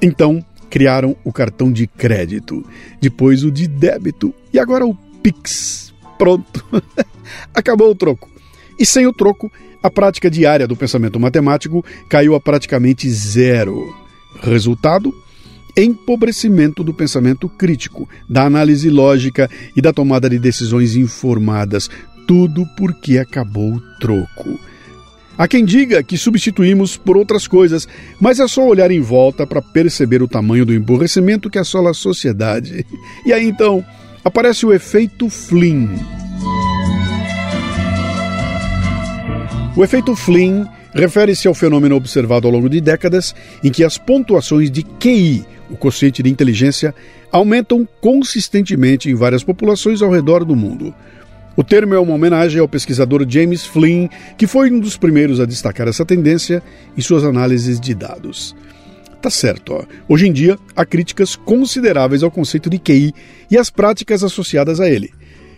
Então, 0.00 0.44
criaram 0.70 1.16
o 1.24 1.32
cartão 1.32 1.72
de 1.72 1.88
crédito, 1.88 2.64
depois 3.00 3.42
o 3.42 3.50
de 3.50 3.66
débito 3.66 4.32
e 4.52 4.60
agora 4.60 4.86
o 4.86 4.94
Pix. 5.20 5.92
Pronto. 6.16 6.64
Acabou 7.52 7.90
o 7.90 7.94
troco. 7.96 8.30
E 8.78 8.86
sem 8.86 9.06
o 9.06 9.12
troco, 9.12 9.50
a 9.86 9.90
prática 9.90 10.28
diária 10.28 10.66
do 10.66 10.74
pensamento 10.74 11.20
matemático 11.20 11.84
caiu 12.08 12.34
a 12.34 12.40
praticamente 12.40 13.08
zero. 13.08 13.94
Resultado? 14.42 15.14
Empobrecimento 15.76 16.82
do 16.82 16.92
pensamento 16.92 17.48
crítico, 17.48 18.08
da 18.28 18.44
análise 18.44 18.90
lógica 18.90 19.48
e 19.76 19.80
da 19.80 19.92
tomada 19.92 20.28
de 20.28 20.40
decisões 20.40 20.96
informadas. 20.96 21.88
Tudo 22.26 22.66
porque 22.76 23.18
acabou 23.18 23.74
o 23.74 23.80
troco. 24.00 24.58
Há 25.38 25.46
quem 25.46 25.64
diga 25.64 26.02
que 26.02 26.18
substituímos 26.18 26.96
por 26.96 27.16
outras 27.16 27.46
coisas, 27.46 27.86
mas 28.20 28.40
é 28.40 28.48
só 28.48 28.66
olhar 28.66 28.90
em 28.90 29.00
volta 29.00 29.46
para 29.46 29.62
perceber 29.62 30.20
o 30.20 30.28
tamanho 30.28 30.66
do 30.66 30.74
emborrecimento 30.74 31.48
que 31.48 31.58
assola 31.58 31.90
a 31.90 31.94
sociedade. 31.94 32.84
E 33.24 33.32
aí 33.32 33.46
então 33.46 33.84
aparece 34.24 34.66
o 34.66 34.72
efeito 34.72 35.28
Flynn. 35.30 36.25
O 39.76 39.84
efeito 39.84 40.16
Flynn 40.16 40.64
refere-se 40.94 41.46
ao 41.46 41.52
fenômeno 41.52 41.96
observado 41.96 42.46
ao 42.46 42.52
longo 42.52 42.66
de 42.66 42.80
décadas 42.80 43.34
em 43.62 43.70
que 43.70 43.84
as 43.84 43.98
pontuações 43.98 44.70
de 44.70 44.82
QI, 44.82 45.44
o 45.68 45.76
quociente 45.76 46.22
de 46.22 46.30
inteligência, 46.30 46.94
aumentam 47.30 47.86
consistentemente 48.00 49.10
em 49.10 49.14
várias 49.14 49.44
populações 49.44 50.00
ao 50.00 50.10
redor 50.10 50.46
do 50.46 50.56
mundo. 50.56 50.94
O 51.54 51.62
termo 51.62 51.92
é 51.92 51.98
uma 51.98 52.14
homenagem 52.14 52.58
ao 52.58 52.66
pesquisador 52.66 53.26
James 53.28 53.66
Flynn, 53.66 54.08
que 54.38 54.46
foi 54.46 54.70
um 54.70 54.80
dos 54.80 54.96
primeiros 54.96 55.40
a 55.40 55.44
destacar 55.44 55.86
essa 55.88 56.06
tendência 56.06 56.62
em 56.96 57.02
suas 57.02 57.22
análises 57.22 57.78
de 57.78 57.94
dados. 57.94 58.56
Tá 59.20 59.28
certo, 59.28 59.74
ó. 59.74 59.84
hoje 60.08 60.26
em 60.26 60.32
dia 60.32 60.58
há 60.74 60.86
críticas 60.86 61.36
consideráveis 61.36 62.22
ao 62.22 62.30
conceito 62.30 62.70
de 62.70 62.78
QI 62.78 63.12
e 63.50 63.58
às 63.58 63.68
práticas 63.68 64.24
associadas 64.24 64.80
a 64.80 64.88
ele. 64.88 65.12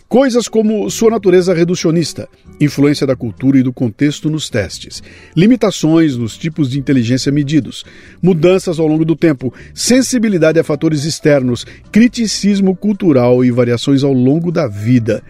Coisas 0.08 0.48
como 0.48 0.90
sua 0.90 1.10
natureza 1.10 1.52
reducionista, 1.52 2.30
influência 2.58 3.06
da 3.06 3.14
cultura 3.14 3.58
e 3.58 3.62
do 3.62 3.74
contexto 3.74 4.30
nos 4.30 4.48
testes, 4.48 5.02
limitações 5.36 6.16
nos 6.16 6.38
tipos 6.38 6.70
de 6.70 6.78
inteligência 6.78 7.30
medidos, 7.30 7.84
mudanças 8.22 8.78
ao 8.78 8.86
longo 8.86 9.04
do 9.04 9.14
tempo, 9.14 9.52
sensibilidade 9.74 10.58
a 10.58 10.64
fatores 10.64 11.04
externos, 11.04 11.66
criticismo 11.92 12.74
cultural 12.74 13.44
e 13.44 13.50
variações 13.50 14.02
ao 14.02 14.14
longo 14.14 14.50
da 14.50 14.66
vida. 14.66 15.22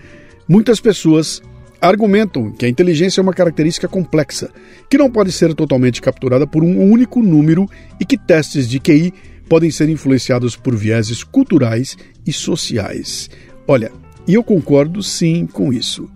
Muitas 0.46 0.78
pessoas 0.78 1.42
argumentam 1.80 2.52
que 2.52 2.64
a 2.64 2.68
inteligência 2.68 3.20
é 3.20 3.22
uma 3.22 3.34
característica 3.34 3.88
complexa, 3.88 4.48
que 4.88 4.96
não 4.96 5.10
pode 5.10 5.32
ser 5.32 5.54
totalmente 5.54 6.00
capturada 6.00 6.46
por 6.46 6.62
um 6.62 6.88
único 6.88 7.20
número 7.20 7.68
e 7.98 8.04
que 8.04 8.16
testes 8.16 8.68
de 8.68 8.78
QI 8.78 9.12
podem 9.48 9.72
ser 9.72 9.88
influenciados 9.88 10.54
por 10.54 10.76
vieses 10.76 11.24
culturais 11.24 11.96
e 12.24 12.32
sociais. 12.32 13.28
Olha, 13.66 13.90
e 14.28 14.34
eu 14.34 14.44
concordo 14.44 15.02
sim 15.02 15.46
com 15.46 15.72
isso. 15.72 16.08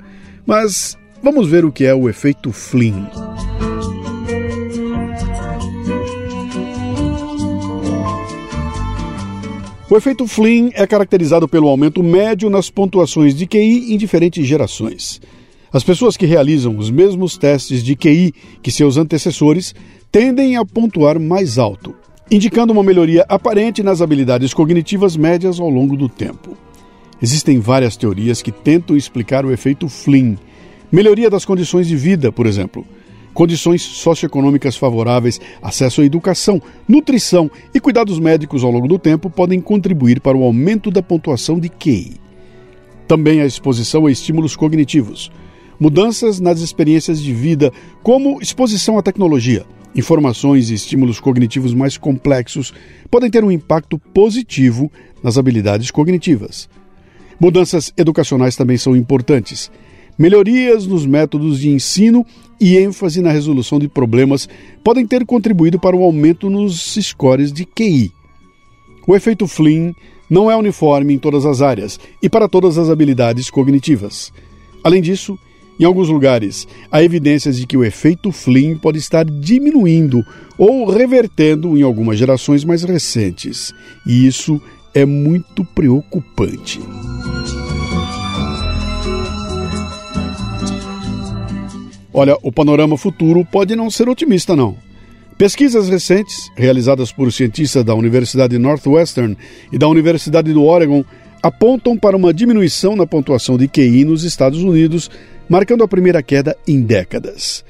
Mas 0.47 0.99
vamos 1.23 1.49
ver 1.49 1.65
o 1.65 1.73
que 1.73 1.87
é 1.87 1.95
o 1.95 2.11
efeito 2.11 2.53
Flynn. 2.53 3.07
O 9.89 9.97
efeito 9.97 10.27
Flynn 10.27 10.71
é 10.75 10.87
caracterizado 10.87 11.49
pelo 11.49 11.69
aumento 11.69 12.03
médio 12.03 12.49
nas 12.49 12.71
pontuações 12.71 13.35
de 13.35 13.47
QI 13.47 13.93
em 13.93 13.97
diferentes 13.97 14.47
gerações. 14.47 15.21
As 15.73 15.83
pessoas 15.83 16.17
que 16.17 16.27
realizam 16.27 16.77
os 16.77 16.91
mesmos 16.91 17.39
testes 17.39 17.83
de 17.83 17.97
QI 17.97 18.35
que 18.63 18.71
seus 18.71 18.97
antecessores 18.97 19.75
tendem 20.11 20.57
a 20.57 20.65
pontuar 20.65 21.19
mais 21.19 21.59
alto, 21.59 21.95
indicando 22.31 22.73
uma 22.73 22.83
melhoria 22.83 23.25
aparente 23.29 23.83
nas 23.83 24.03
habilidades 24.03 24.53
cognitivas 24.53 25.17
médias 25.17 25.59
ao 25.59 25.71
longo 25.71 25.97
do 25.97 26.09
tempo. 26.09 26.57
Existem 27.23 27.61
várias 27.61 27.97
teorias 27.97 28.43
que 28.43 28.51
tentam 28.51 28.97
explicar 28.97 29.47
o 29.47 29.53
efeito 29.53 29.89
Flynn. 29.89 30.35
Melhoria 30.91 31.31
das 31.31 31.45
condições 31.45 31.87
de 31.87 31.95
vida, 31.95 32.33
por 32.33 32.47
exemplo. 32.47 32.85
Condições 33.33 33.81
socioeconômicas 33.81 34.77
favoráveis, 34.77 35.41
acesso 35.63 36.01
à 36.01 36.05
educação, 36.05 36.61
nutrição 36.87 37.49
e 37.73 37.79
cuidados 37.79 38.19
médicos 38.19 38.65
ao 38.65 38.73
longo 38.73 38.89
do 38.89 38.99
tempo 38.99 39.31
podem 39.31 39.61
contribuir 39.61 40.21
para 40.21 40.37
o 40.37 40.43
aumento 40.43 40.91
da 40.91 41.01
pontuação 41.01 41.61
de 41.61 41.69
QI. 41.69 42.17
Também 43.07 43.41
a 43.41 43.47
exposição 43.47 44.07
a 44.07 44.11
estímulos 44.11 44.57
cognitivos. 44.57 45.31
Mudanças 45.79 46.41
nas 46.41 46.61
experiências 46.61 47.23
de 47.23 47.33
vida, 47.33 47.73
como 48.03 48.43
exposição 48.43 48.99
à 48.99 49.03
tecnologia, 49.03 49.65
informações 49.95 50.71
e 50.71 50.75
estímulos 50.75 51.21
cognitivos 51.21 51.73
mais 51.73 51.97
complexos, 51.97 52.75
podem 53.09 53.31
ter 53.31 53.45
um 53.45 53.51
impacto 53.51 53.97
positivo 53.97 54.91
nas 55.23 55.39
habilidades 55.39 55.91
cognitivas. 55.91 56.69
Mudanças 57.41 57.93
educacionais 57.97 58.57
também 58.57 58.77
são 58.77 58.97
importantes. 58.97 59.71
Melhorias 60.19 60.87
nos 60.87 61.07
métodos 61.07 61.59
de 61.59 61.71
ensino 61.71 62.25
e 62.61 62.77
ênfase 62.77 63.21
na 63.21 63.33
resolução 63.33 63.79
de 63.79 63.89
problemas 63.89 64.49
podem 64.85 65.07
ter 65.07 65.25
contribuído 65.25 65.79
para 65.81 65.97
o 65.97 66.03
aumento 66.03 66.51
nos 66.51 66.95
scores 67.01 67.53
de 67.53 67.65
QI. 67.65 68.13
O 69.07 69.17
efeito 69.17 69.49
Flynn 69.49 69.93
não 70.31 70.51
é 70.51 70.57
uniforme 70.57 71.15
em 71.15 71.19
todas 71.19 71.45
as 71.45 71.61
áreas 71.61 71.99
e 72.23 72.29
para 72.29 72.49
todas 72.49 72.79
as 72.79 72.89
habilidades 72.89 73.51
cognitivas. 73.51 74.33
Além 74.85 75.03
disso, 75.03 75.39
em 75.81 75.85
alguns 75.85 76.09
lugares, 76.09 76.69
há 76.91 77.03
evidências 77.03 77.57
de 77.57 77.67
que 77.67 77.77
o 77.77 77.85
efeito 77.85 78.31
Flynn 78.31 78.77
pode 78.77 78.99
estar 78.99 79.25
diminuindo 79.25 80.25
ou 80.57 80.89
revertendo 80.89 81.77
em 81.77 81.83
algumas 81.83 82.19
gerações 82.19 82.65
mais 82.65 82.85
recentes, 82.85 83.73
e 84.07 84.27
isso 84.27 84.61
é 84.95 85.05
muito 85.05 85.65
preocupante. 85.65 86.81
Olha, 92.15 92.37
o 92.43 92.53
panorama 92.53 92.99
futuro 92.99 93.45
pode 93.45 93.75
não 93.75 93.91
ser 93.91 94.09
otimista, 94.09 94.55
não. 94.55 94.77
Pesquisas 95.39 95.89
recentes, 95.89 96.51
realizadas 96.55 97.11
por 97.11 97.33
cientistas 97.33 97.83
da 97.85 97.95
Universidade 97.95 98.59
Northwestern 98.59 99.37
e 99.73 99.79
da 99.79 99.89
Universidade 99.89 100.53
do 100.53 100.63
Oregon, 100.63 101.05
apontam 101.43 101.97
para 101.97 102.17
uma 102.17 102.33
diminuição 102.33 102.95
na 102.95 103.07
pontuação 103.07 103.57
de 103.57 103.67
QI 103.67 104.05
nos 104.05 104.25
Estados 104.25 104.63
Unidos, 104.63 105.11
marcando 105.49 105.83
a 105.83 105.89
primeira 105.89 106.23
queda 106.23 106.57
em 106.69 106.83
décadas. 106.83 107.65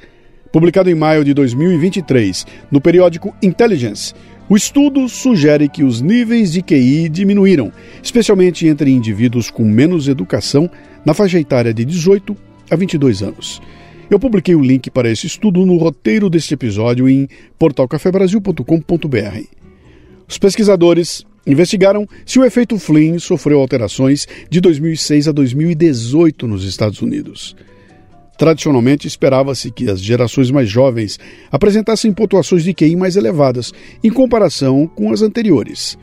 Publicado 0.52 0.90
em 0.90 0.94
maio 0.94 1.24
de 1.24 1.32
2023 1.32 2.44
no 2.70 2.80
periódico 2.80 3.34
Intelligence, 3.40 4.12
o 4.52 4.56
estudo 4.56 5.08
sugere 5.08 5.66
que 5.66 5.82
os 5.82 6.02
níveis 6.02 6.52
de 6.52 6.60
QI 6.60 7.08
diminuíram, 7.08 7.72
especialmente 8.02 8.66
entre 8.66 8.90
indivíduos 8.90 9.50
com 9.50 9.64
menos 9.64 10.08
educação 10.08 10.70
na 11.06 11.14
faixa 11.14 11.40
etária 11.40 11.72
de 11.72 11.86
18 11.86 12.36
a 12.70 12.76
22 12.76 13.22
anos. 13.22 13.62
Eu 14.10 14.20
publiquei 14.20 14.54
o 14.54 14.60
link 14.60 14.90
para 14.90 15.10
esse 15.10 15.26
estudo 15.26 15.64
no 15.64 15.78
roteiro 15.78 16.28
deste 16.28 16.52
episódio 16.52 17.08
em 17.08 17.26
portalcafebrasil.com.br. 17.58 19.46
Os 20.28 20.36
pesquisadores 20.36 21.24
investigaram 21.46 22.06
se 22.26 22.38
o 22.38 22.44
efeito 22.44 22.78
Flynn 22.78 23.18
sofreu 23.18 23.58
alterações 23.58 24.28
de 24.50 24.60
2006 24.60 25.28
a 25.28 25.32
2018 25.32 26.46
nos 26.46 26.64
Estados 26.64 27.00
Unidos. 27.00 27.56
Tradicionalmente, 28.42 29.06
esperava-se 29.06 29.70
que 29.70 29.88
as 29.88 30.00
gerações 30.00 30.50
mais 30.50 30.68
jovens 30.68 31.16
apresentassem 31.48 32.12
pontuações 32.12 32.64
de 32.64 32.74
QI 32.74 32.96
mais 32.96 33.14
elevadas 33.14 33.72
em 34.02 34.10
comparação 34.10 34.88
com 34.88 35.12
as 35.12 35.22
anteriores. 35.22 35.96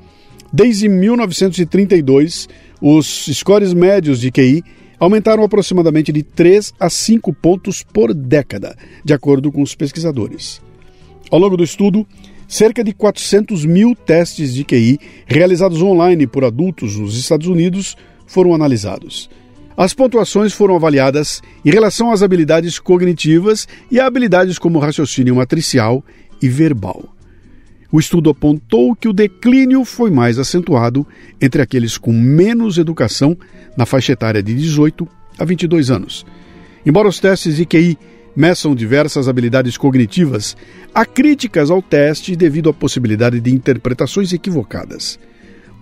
Desde 0.53 0.87
1932, 0.87 2.47
os 2.81 3.25
scores 3.33 3.73
médios 3.73 4.21
de 4.21 4.31
QI 4.31 4.63
aumentaram 4.97 5.43
aproximadamente 5.43 6.13
de 6.13 6.23
3 6.23 6.75
a 6.79 6.89
5 6.89 7.33
pontos 7.33 7.83
por 7.83 8.13
década, 8.13 8.73
de 9.03 9.13
acordo 9.13 9.51
com 9.51 9.61
os 9.61 9.75
pesquisadores. 9.75 10.61
Ao 11.29 11.37
longo 11.37 11.57
do 11.57 11.63
estudo, 11.65 12.07
cerca 12.47 12.85
de 12.85 12.93
400 12.93 13.65
mil 13.65 13.93
testes 13.93 14.53
de 14.53 14.63
QI 14.63 14.97
realizados 15.25 15.81
online 15.81 16.25
por 16.25 16.45
adultos 16.45 16.95
nos 16.95 17.17
Estados 17.17 17.47
Unidos 17.47 17.97
foram 18.25 18.55
analisados. 18.55 19.29
As 19.79 19.93
pontuações 19.93 20.51
foram 20.51 20.75
avaliadas 20.75 21.41
em 21.63 21.71
relação 21.71 22.11
às 22.11 22.21
habilidades 22.21 22.77
cognitivas 22.79 23.65
e 23.89 23.97
a 23.97 24.05
habilidades 24.05 24.59
como 24.59 24.77
raciocínio 24.77 25.37
matricial 25.37 26.03
e 26.41 26.49
verbal. 26.49 27.15
O 27.89 27.97
estudo 27.97 28.29
apontou 28.29 28.93
que 28.93 29.07
o 29.07 29.13
declínio 29.13 29.85
foi 29.85 30.11
mais 30.11 30.37
acentuado 30.37 31.07
entre 31.39 31.61
aqueles 31.61 31.97
com 31.97 32.11
menos 32.11 32.77
educação 32.77 33.37
na 33.77 33.85
faixa 33.85 34.11
etária 34.11 34.43
de 34.43 34.53
18 34.53 35.07
a 35.37 35.45
22 35.45 35.89
anos. 35.89 36.25
Embora 36.85 37.07
os 37.07 37.21
testes 37.21 37.55
de 37.55 37.65
QI 37.65 37.97
meçam 38.35 38.75
diversas 38.75 39.29
habilidades 39.29 39.77
cognitivas, 39.77 40.57
há 40.93 41.05
críticas 41.05 41.71
ao 41.71 41.81
teste 41.81 42.35
devido 42.35 42.69
à 42.69 42.73
possibilidade 42.73 43.39
de 43.39 43.49
interpretações 43.49 44.33
equivocadas. 44.33 45.17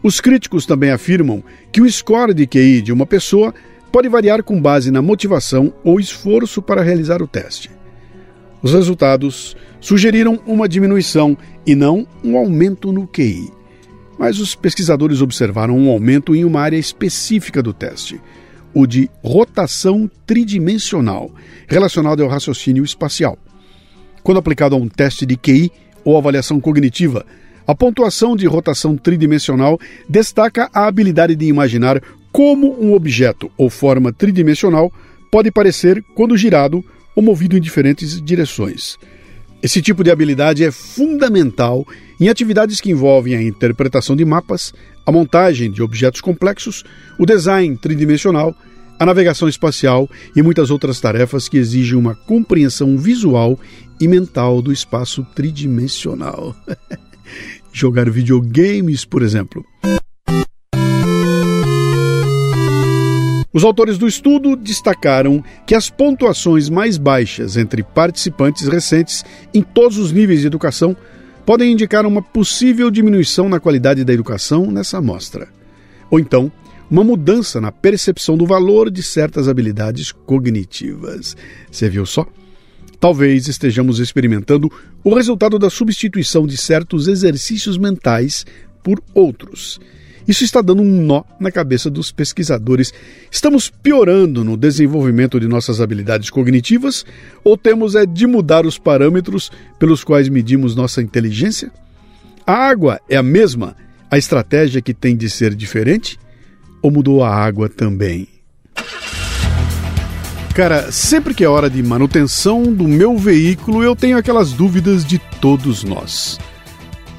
Os 0.04 0.22
críticos 0.22 0.68
também 0.68 0.92
afirmam 0.92 1.44
que 1.72 1.82
o 1.82 1.92
score 1.92 2.36
de 2.36 2.46
QI 2.46 2.84
de 2.84 2.94
uma 2.94 3.08
pessoa 3.08 3.56
pode 3.92 4.10
variar 4.10 4.44
com 4.44 4.62
base 4.62 4.92
na 4.92 5.02
motivação 5.02 5.74
ou 5.84 6.00
esforço 6.00 6.62
para 6.62 6.82
realizar 6.82 7.22
o 7.22 7.28
teste. 7.28 7.72
Os 8.62 8.74
resultados 8.74 9.56
sugeriram 9.80 10.40
uma 10.46 10.68
diminuição 10.68 11.38
e 11.66 11.76
não 11.76 12.08
um 12.24 12.38
aumento 12.38 12.92
no 12.92 13.08
QI. 13.08 13.52
Mas 14.18 14.40
os 14.40 14.56
pesquisadores 14.56 15.22
observaram 15.22 15.78
um 15.78 15.90
aumento 15.90 16.36
em 16.36 16.44
uma 16.44 16.62
área 16.62 16.78
específica 16.78 17.62
do 17.62 17.72
teste, 17.72 18.20
o 18.74 18.88
de 18.88 19.10
rotação 19.24 20.10
tridimensional, 20.26 21.32
relacionado 21.68 22.24
ao 22.24 22.30
raciocínio 22.30 22.84
espacial. 22.84 23.38
Quando 24.24 24.40
aplicado 24.40 24.76
a 24.76 24.78
um 24.78 24.90
teste 24.90 25.26
de 25.26 25.38
QI 25.38 25.72
ou 26.04 26.18
avaliação 26.18 26.60
cognitiva, 26.60 27.26
a 27.68 27.76
pontuação 27.76 28.36
de 28.36 28.48
rotação 28.48 28.98
tridimensional 28.98 29.80
destaca 30.10 30.70
a 30.74 30.88
habilidade 30.88 31.36
de 31.36 31.46
imaginar 31.46 32.02
como 32.38 32.80
um 32.80 32.94
objeto 32.94 33.50
ou 33.58 33.68
forma 33.68 34.14
tridimensional 34.14 34.94
pode 35.32 35.50
parecer 35.50 36.06
quando 36.14 36.38
girado 36.38 36.86
ou 37.16 37.24
movido 37.24 37.58
em 37.58 37.60
diferentes 37.60 38.22
direções. 38.22 38.96
Esse 39.64 39.82
tipo 39.82 40.04
de 40.04 40.12
habilidade 40.12 40.64
é 40.64 40.70
fundamental 40.70 41.84
em 42.22 42.30
atividades 42.30 42.80
que 42.80 42.92
envolvem 42.92 43.36
a 43.36 43.42
interpretação 43.42 44.16
de 44.16 44.24
mapas, 44.24 44.72
a 45.04 45.12
montagem 45.12 45.72
de 45.72 45.82
objetos 45.82 46.22
complexos, 46.22 46.84
o 47.18 47.26
design 47.26 47.76
tridimensional, 47.76 48.56
a 49.00 49.06
navegação 49.08 49.50
espacial 49.50 50.08
e 50.36 50.44
muitas 50.44 50.70
outras 50.70 51.02
tarefas 51.02 51.50
que 51.50 51.58
exigem 51.58 51.98
uma 51.98 52.14
compreensão 52.14 53.00
visual 53.00 53.60
e 54.00 54.08
mental 54.08 54.62
do 54.62 54.72
espaço 54.72 55.26
tridimensional. 55.34 56.56
Jogar 57.74 58.08
videogames, 58.12 59.06
por 59.06 59.24
exemplo. 59.24 59.66
Os 63.58 63.64
autores 63.64 63.98
do 63.98 64.08
estudo 64.08 64.56
destacaram 64.56 65.44
que 65.66 65.74
as 65.74 65.90
pontuações 65.90 66.70
mais 66.70 66.96
baixas 66.96 67.58
entre 67.58 67.82
participantes 67.82 68.68
recentes 68.68 69.26
em 69.52 69.64
todos 69.64 69.98
os 69.98 70.12
níveis 70.12 70.42
de 70.42 70.46
educação 70.46 70.96
podem 71.44 71.72
indicar 71.72 72.06
uma 72.06 72.22
possível 72.22 72.92
diminuição 72.92 73.50
na 73.50 73.60
qualidade 73.60 74.06
da 74.06 74.14
educação 74.14 74.70
nessa 74.70 75.00
amostra. 75.00 75.48
Ou 76.12 76.20
então, 76.20 76.52
uma 76.88 77.04
mudança 77.04 77.60
na 77.60 77.72
percepção 77.72 78.38
do 78.38 78.46
valor 78.46 78.92
de 78.92 79.02
certas 79.02 79.48
habilidades 79.48 80.12
cognitivas. 80.12 81.36
Você 81.72 81.90
viu 81.90 82.06
só? 82.06 82.28
Talvez 83.00 83.48
estejamos 83.48 83.98
experimentando 83.98 84.72
o 85.04 85.16
resultado 85.16 85.58
da 85.58 85.72
substituição 85.72 86.46
de 86.46 86.58
certos 86.58 87.08
exercícios 87.08 87.76
mentais 87.76 88.46
por 88.84 89.02
outros. 89.16 89.80
Isso 90.28 90.44
está 90.44 90.62
dando 90.62 90.82
um 90.82 91.02
nó 91.02 91.24
na 91.40 91.50
cabeça 91.50 91.90
dos 91.90 92.12
pesquisadores. 92.12 92.94
Estamos 93.32 93.70
piorando 93.70 94.44
no 94.44 94.58
desenvolvimento 94.58 95.40
de 95.40 95.48
nossas 95.48 95.80
habilidades 95.80 96.30
cognitivas 96.30 97.06
ou 97.44 97.58
temos 97.58 97.96
é 97.96 98.06
de 98.06 98.28
mudar 98.28 98.66
os 98.66 98.78
parâmetros 98.78 99.50
pelos 99.80 100.04
quais 100.04 100.28
medimos 100.28 100.76
nossa 100.76 101.02
inteligência? 101.02 101.72
A 102.46 102.54
água 102.54 103.00
é 103.10 103.16
a 103.16 103.24
mesma? 103.24 103.76
A 104.12 104.18
estratégia 104.18 104.82
que 104.82 104.94
tem 104.94 105.16
de 105.16 105.30
ser 105.30 105.56
diferente? 105.56 106.20
Ou 106.82 106.92
mudou 106.92 107.24
a 107.24 107.34
água 107.34 107.70
também? 107.70 108.28
Cara, 110.54 110.92
sempre 110.92 111.34
que 111.34 111.44
é 111.44 111.48
hora 111.48 111.70
de 111.70 111.82
manutenção 111.84 112.64
do 112.74 112.88
meu 112.88 113.18
veículo, 113.18 113.84
eu 113.84 113.96
tenho 113.96 114.18
aquelas 114.18 114.52
dúvidas 114.52 115.06
de 115.06 115.20
todos 115.40 115.84
nós 115.84 116.38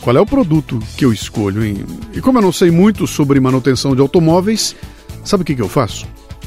qual 0.01 0.17
é 0.17 0.21
o 0.21 0.27
produto 0.27 0.79
que 0.97 1.05
eu 1.05 1.13
escolho? 1.13 1.65
E 2.13 2.21
como 2.21 2.39
eu 2.39 2.43
não 2.43 2.53
sei 2.53 2.71
muito 2.71 3.07
sobre 3.07 3.41
manutenção 3.41 3.95
de 3.95 4.01
automóveis, 4.01 4.75
sabe 5.25 5.43
o 5.43 5.45
que, 5.45 5.55
que 5.55 5.63
eu 5.63 5.69
faço? 5.69 6.07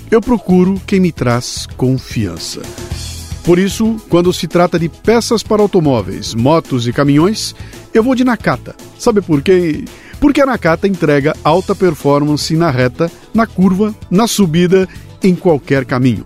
Eu 0.10 0.22
procuro 0.22 0.82
quem 0.86 1.00
me 1.00 1.12
traz 1.12 1.66
confiança. 1.78 2.62
Por 3.44 3.58
isso, 3.58 3.96
quando 4.08 4.32
se 4.32 4.48
trata 4.48 4.78
de 4.78 4.88
peças 4.88 5.42
para 5.42 5.62
automóveis, 5.62 6.36
motos 6.36 6.88
e 6.88 6.94
caminhões, 6.94 7.56
eu 7.94 8.04
vou 8.04 8.14
de 8.14 8.24
Nakata. 8.24 8.76
Sabe 9.00 9.22
por 9.22 9.42
quê? 9.42 9.84
Porque 10.20 10.42
a 10.42 10.46
Nakata 10.46 10.88
entrega 10.88 11.36
alta 11.44 11.74
performance 11.74 12.56
na 12.56 12.70
reta, 12.70 13.12
na 13.34 13.48
curva, 13.48 13.96
na 14.10 14.28
subida, 14.28 14.88
em 15.24 15.36
qualquer 15.36 15.86
caminho. 15.86 16.26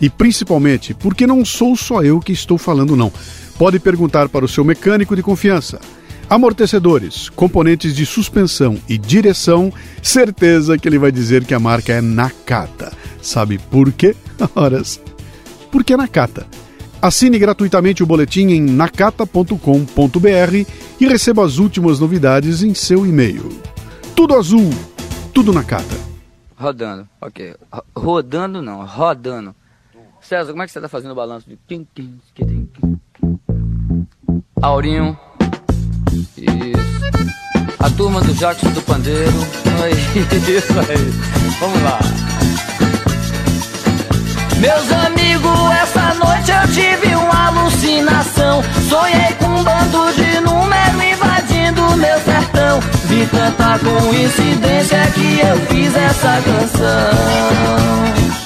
E 0.00 0.10
principalmente 0.10 0.92
porque 0.92 1.26
não 1.26 1.44
sou 1.44 1.76
só 1.76 2.02
eu 2.02 2.20
que 2.20 2.32
estou 2.32 2.58
falando, 2.58 2.96
não. 2.96 3.10
Pode 3.56 3.78
perguntar 3.78 4.28
para 4.28 4.44
o 4.44 4.48
seu 4.48 4.64
mecânico 4.64 5.16
de 5.16 5.22
confiança. 5.22 5.80
Amortecedores, 6.32 7.28
componentes 7.28 7.94
de 7.94 8.06
suspensão 8.06 8.78
e 8.88 8.96
direção, 8.96 9.70
certeza 10.02 10.78
que 10.78 10.88
ele 10.88 10.98
vai 10.98 11.12
dizer 11.12 11.44
que 11.44 11.52
a 11.52 11.60
marca 11.60 11.92
é 11.92 12.00
Nakata. 12.00 12.90
Sabe 13.20 13.58
por 13.58 13.92
quê? 13.92 14.16
Horas. 14.56 14.98
Porque 15.70 15.92
é 15.92 15.96
Nakata. 15.98 16.46
Assine 17.02 17.38
gratuitamente 17.38 18.02
o 18.02 18.06
boletim 18.06 18.46
em 18.46 18.62
nakata.com.br 18.62 19.56
e 20.98 21.06
receba 21.06 21.44
as 21.44 21.58
últimas 21.58 22.00
novidades 22.00 22.62
em 22.62 22.72
seu 22.72 23.04
e-mail. 23.04 23.50
Tudo 24.16 24.34
azul, 24.34 24.70
tudo 25.34 25.52
Nakata. 25.52 26.00
Rodando, 26.56 27.06
ok. 27.20 27.54
Rodando 27.94 28.62
não, 28.62 28.86
rodando. 28.86 29.54
César, 30.22 30.50
como 30.52 30.62
é 30.62 30.66
que 30.66 30.72
você 30.72 30.78
está 30.78 30.88
fazendo 30.88 31.12
o 31.12 31.14
balanço 31.14 31.46
de. 31.46 31.58
Aurinho. 34.62 35.18
A 37.78 37.88
turma 37.90 38.20
do 38.20 38.34
Jackson 38.34 38.70
do 38.70 38.82
Pandeiro. 38.82 39.32
Isso 40.48 40.78
aí. 40.78 41.12
Vamos 41.58 41.82
lá. 41.82 41.98
Meus 44.58 44.92
amigos, 44.92 45.70
essa 45.82 46.14
noite 46.14 46.52
eu 46.52 46.68
tive 46.72 47.14
uma 47.16 47.48
alucinação. 47.48 48.62
Sonhei 48.88 49.32
com 49.38 49.46
um 49.46 49.64
bando 49.64 50.12
de 50.14 50.40
número 50.40 51.02
invadindo 51.02 51.96
meu 51.96 52.20
sertão. 52.20 52.78
Vi 53.06 53.26
tanta 53.26 53.78
coincidência 53.80 55.04
que 55.14 55.40
eu 55.40 55.56
fiz 55.66 55.92
essa 55.96 56.40
canção. 56.42 58.41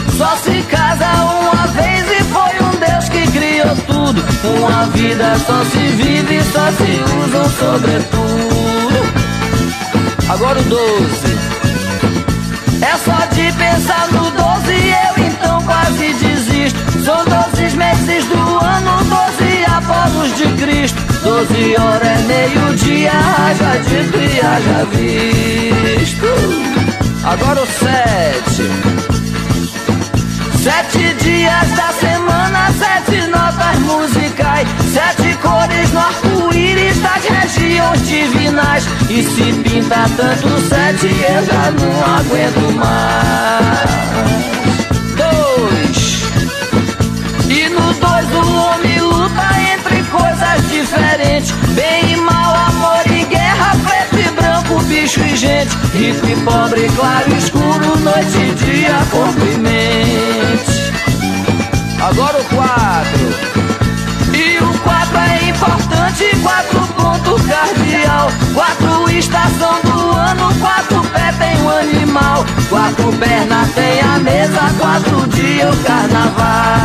Só 0.00 0.36
se 0.36 0.62
casa 0.62 1.06
uma 1.24 1.66
vez 1.66 2.06
e 2.10 2.24
foi 2.24 2.66
um 2.66 2.70
Deus 2.78 3.08
que 3.10 3.30
criou 3.30 3.76
tudo. 3.86 4.24
Uma 4.58 4.86
vida 4.86 5.36
só 5.46 5.62
se 5.64 5.78
vive, 5.78 6.42
só 6.44 6.72
se 6.72 6.98
usa 7.20 7.38
um 7.38 7.50
sobretudo. 7.50 8.32
Agora 10.30 10.58
o 10.60 10.62
12. 10.62 11.52
É 12.80 12.96
só 13.04 13.26
de 13.34 13.52
pensar 13.52 14.08
no 14.12 14.30
12 14.30 14.72
eu 14.72 15.24
então 15.24 15.62
quase 15.62 16.14
desisto. 16.14 16.80
São 17.04 17.22
12 17.24 17.76
meses 17.76 18.24
do 18.24 18.64
ano, 18.64 19.04
12 19.04 19.64
Apolos 19.66 20.36
de 20.38 20.46
Cristo. 20.62 21.02
12 21.22 21.76
horas 21.78 22.08
é 22.08 22.18
meio-dia, 22.22 23.12
haja 23.12 23.78
dito 23.78 24.18
e 24.18 24.40
haja 24.40 24.86
visto. 24.90 26.26
Agora 27.24 27.62
o 27.62 27.66
7. 27.66 29.11
Sete 30.62 31.12
dias 31.14 31.68
da 31.74 31.92
semana, 31.98 32.70
sete 32.78 33.26
notas 33.26 33.78
musicais, 33.80 34.68
sete 34.94 35.36
cores 35.38 35.90
no 35.90 35.98
arco-íris 35.98 36.98
das 37.00 37.24
regiões 37.24 38.06
divinais. 38.06 38.84
E 39.10 39.24
se 39.24 39.52
pinta 39.64 40.08
tanto 40.16 40.60
sete, 40.68 41.08
eu 41.08 41.44
já 41.44 41.72
não 41.72 42.14
aguento 42.14 42.72
mais. 42.76 43.90
Dois. 45.16 46.22
E 47.50 47.68
no 47.68 47.92
dois 47.94 48.30
o 48.32 48.54
homem 48.54 49.00
luta 49.00 49.48
entre 49.74 50.00
coisas 50.04 50.70
diferentes, 50.70 51.50
bem 51.74 52.12
e 52.12 52.16
bicho 55.02 55.20
e 55.20 55.36
gente, 55.36 55.74
rico 55.94 56.26
e 56.28 56.36
pobre, 56.44 56.88
claro 56.94 57.24
e 57.32 57.36
escuro, 57.36 57.98
noite 57.98 58.38
e 58.38 58.54
dia, 58.54 59.04
corpo 59.10 59.44
e 59.44 59.58
mente. 59.58 60.92
Agora 62.00 62.40
o 62.40 62.44
quatro. 62.44 63.52
E 64.32 64.58
o 64.62 64.78
quatro 64.78 65.18
é 65.18 65.48
importante, 65.48 66.24
quatro 66.40 66.86
ponto 66.94 67.34
cardeal. 67.48 68.30
Quatro 68.54 69.10
estação 69.10 69.80
do 69.82 70.16
ano, 70.16 70.54
quatro 70.60 71.02
pé 71.08 71.32
tem 71.32 71.60
um 71.62 71.68
animal. 71.68 72.46
Quatro 72.68 73.12
pernas 73.14 73.72
tem 73.74 74.00
a 74.00 74.18
mesa, 74.18 74.72
quatro 74.78 75.26
dias 75.28 75.74
o 75.74 75.78
carnaval. 75.82 76.81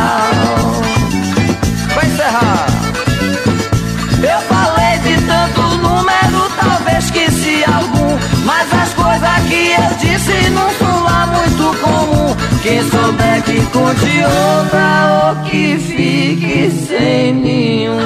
Quem 12.68 12.82
souber 12.82 13.42
que 13.44 13.66
conte 13.70 14.22
outra 14.24 15.32
ou 15.32 15.44
que 15.44 15.78
fique 15.78 16.70
sem 16.70 17.32
nenhum. 17.32 17.96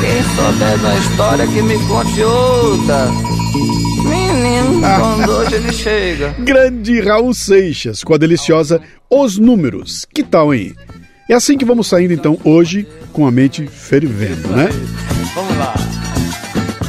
Quem 0.00 0.22
souber 0.36 0.78
da 0.80 0.98
história 0.98 1.46
que 1.46 1.62
me 1.62 1.78
conte 1.86 2.22
outra. 2.22 3.08
Menino, 4.04 4.82
quando 5.00 5.30
hoje 5.30 5.54
ele 5.54 5.72
chega. 5.72 6.34
Grande 6.40 7.00
Raul 7.00 7.32
Seixas, 7.32 8.04
com 8.04 8.12
a 8.12 8.18
deliciosa 8.18 8.82
Os 9.08 9.38
Números. 9.38 10.04
Que 10.12 10.22
tal, 10.22 10.52
hein? 10.52 10.74
É 11.30 11.32
assim 11.32 11.56
que 11.56 11.64
vamos 11.64 11.86
saindo 11.86 12.12
então 12.12 12.38
hoje 12.44 12.86
com 13.14 13.26
a 13.26 13.30
mente 13.30 13.66
fervendo, 13.66 14.48
né? 14.48 14.68
Vamos 15.34 15.56
lá. 15.56 15.72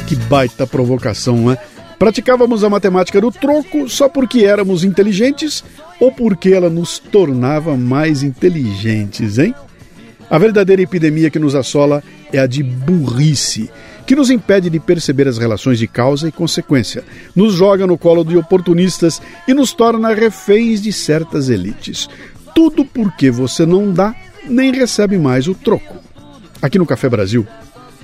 Que 0.06 0.14
baita 0.14 0.66
provocação, 0.66 1.36
né? 1.48 1.56
Praticávamos 1.98 2.62
a 2.62 2.70
matemática 2.70 3.20
do 3.20 3.32
troco 3.32 3.88
só 3.88 4.08
porque 4.08 4.44
éramos 4.44 4.84
inteligentes 4.84 5.64
ou 5.98 6.12
porque 6.12 6.50
ela 6.50 6.70
nos 6.70 6.98
tornava 6.98 7.76
mais 7.76 8.22
inteligentes, 8.22 9.36
hein? 9.36 9.52
A 10.30 10.38
verdadeira 10.38 10.82
epidemia 10.82 11.28
que 11.28 11.38
nos 11.40 11.56
assola 11.56 12.02
é 12.32 12.38
a 12.38 12.46
de 12.46 12.62
burrice, 12.62 13.68
que 14.06 14.14
nos 14.14 14.30
impede 14.30 14.70
de 14.70 14.78
perceber 14.78 15.26
as 15.26 15.38
relações 15.38 15.78
de 15.78 15.88
causa 15.88 16.28
e 16.28 16.32
consequência, 16.32 17.02
nos 17.34 17.54
joga 17.54 17.86
no 17.86 17.98
colo 17.98 18.22
de 18.22 18.36
oportunistas 18.36 19.20
e 19.48 19.54
nos 19.54 19.72
torna 19.72 20.14
reféns 20.14 20.80
de 20.80 20.92
certas 20.92 21.48
elites. 21.48 22.08
Tudo 22.54 22.84
porque 22.84 23.30
você 23.30 23.66
não 23.66 23.92
dá 23.92 24.14
nem 24.48 24.72
recebe 24.72 25.18
mais 25.18 25.48
o 25.48 25.54
troco. 25.54 25.96
Aqui 26.62 26.78
no 26.78 26.86
Café 26.86 27.08
Brasil 27.08 27.46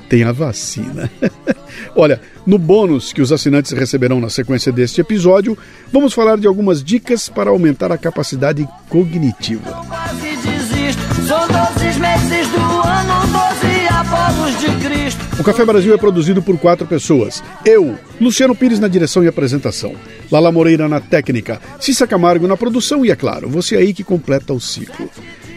tem 0.09 0.23
a 0.25 0.33
vacina. 0.33 1.11
Olha, 1.97 2.21
no 2.47 2.59
bônus 2.59 3.13
que 3.13 3.23
os 3.23 3.33
assinantes 3.33 3.73
receberão 3.73 4.21
na 4.21 4.29
sequência 4.29 4.73
deste 4.73 5.01
episódio, 5.01 5.57
vamos 5.93 6.13
falar 6.13 6.39
de 6.39 6.47
algumas 6.47 6.83
dicas 6.83 7.29
para 7.29 7.51
aumentar 7.51 7.91
a 7.93 7.99
capacidade 7.99 8.69
cognitiva. 8.89 9.71
Quase 9.89 10.37
desisto, 10.37 11.03
são 11.27 11.47
12 11.49 12.01
meses 12.01 12.49
do 12.49 12.61
ano, 12.61 13.15
12 13.63 13.75
Apolos 13.89 14.59
de 14.59 14.87
Cristo. 14.87 15.25
O 15.39 15.45
Café 15.45 15.65
Brasil 15.65 15.95
é 15.95 15.99
produzido 15.99 16.43
por 16.43 16.59
quatro 16.59 16.87
pessoas. 16.87 17.43
Eu, 17.65 17.99
Luciano 18.21 18.55
Pires 18.55 18.79
na 18.79 18.89
direção 18.89 19.25
e 19.25 19.29
apresentação, 19.29 19.95
Lala 20.31 20.53
Moreira 20.53 20.89
na 20.89 21.01
técnica, 21.01 21.61
Cissa 21.81 22.07
Camargo 22.07 22.47
na 22.47 22.57
produção 22.57 23.05
e, 23.05 23.11
é 23.11 23.17
claro, 23.17 23.49
você 23.49 23.77
aí 23.77 23.93
que 23.93 24.05
completa 24.05 24.53
o 24.53 24.61
ciclo. 24.61 25.09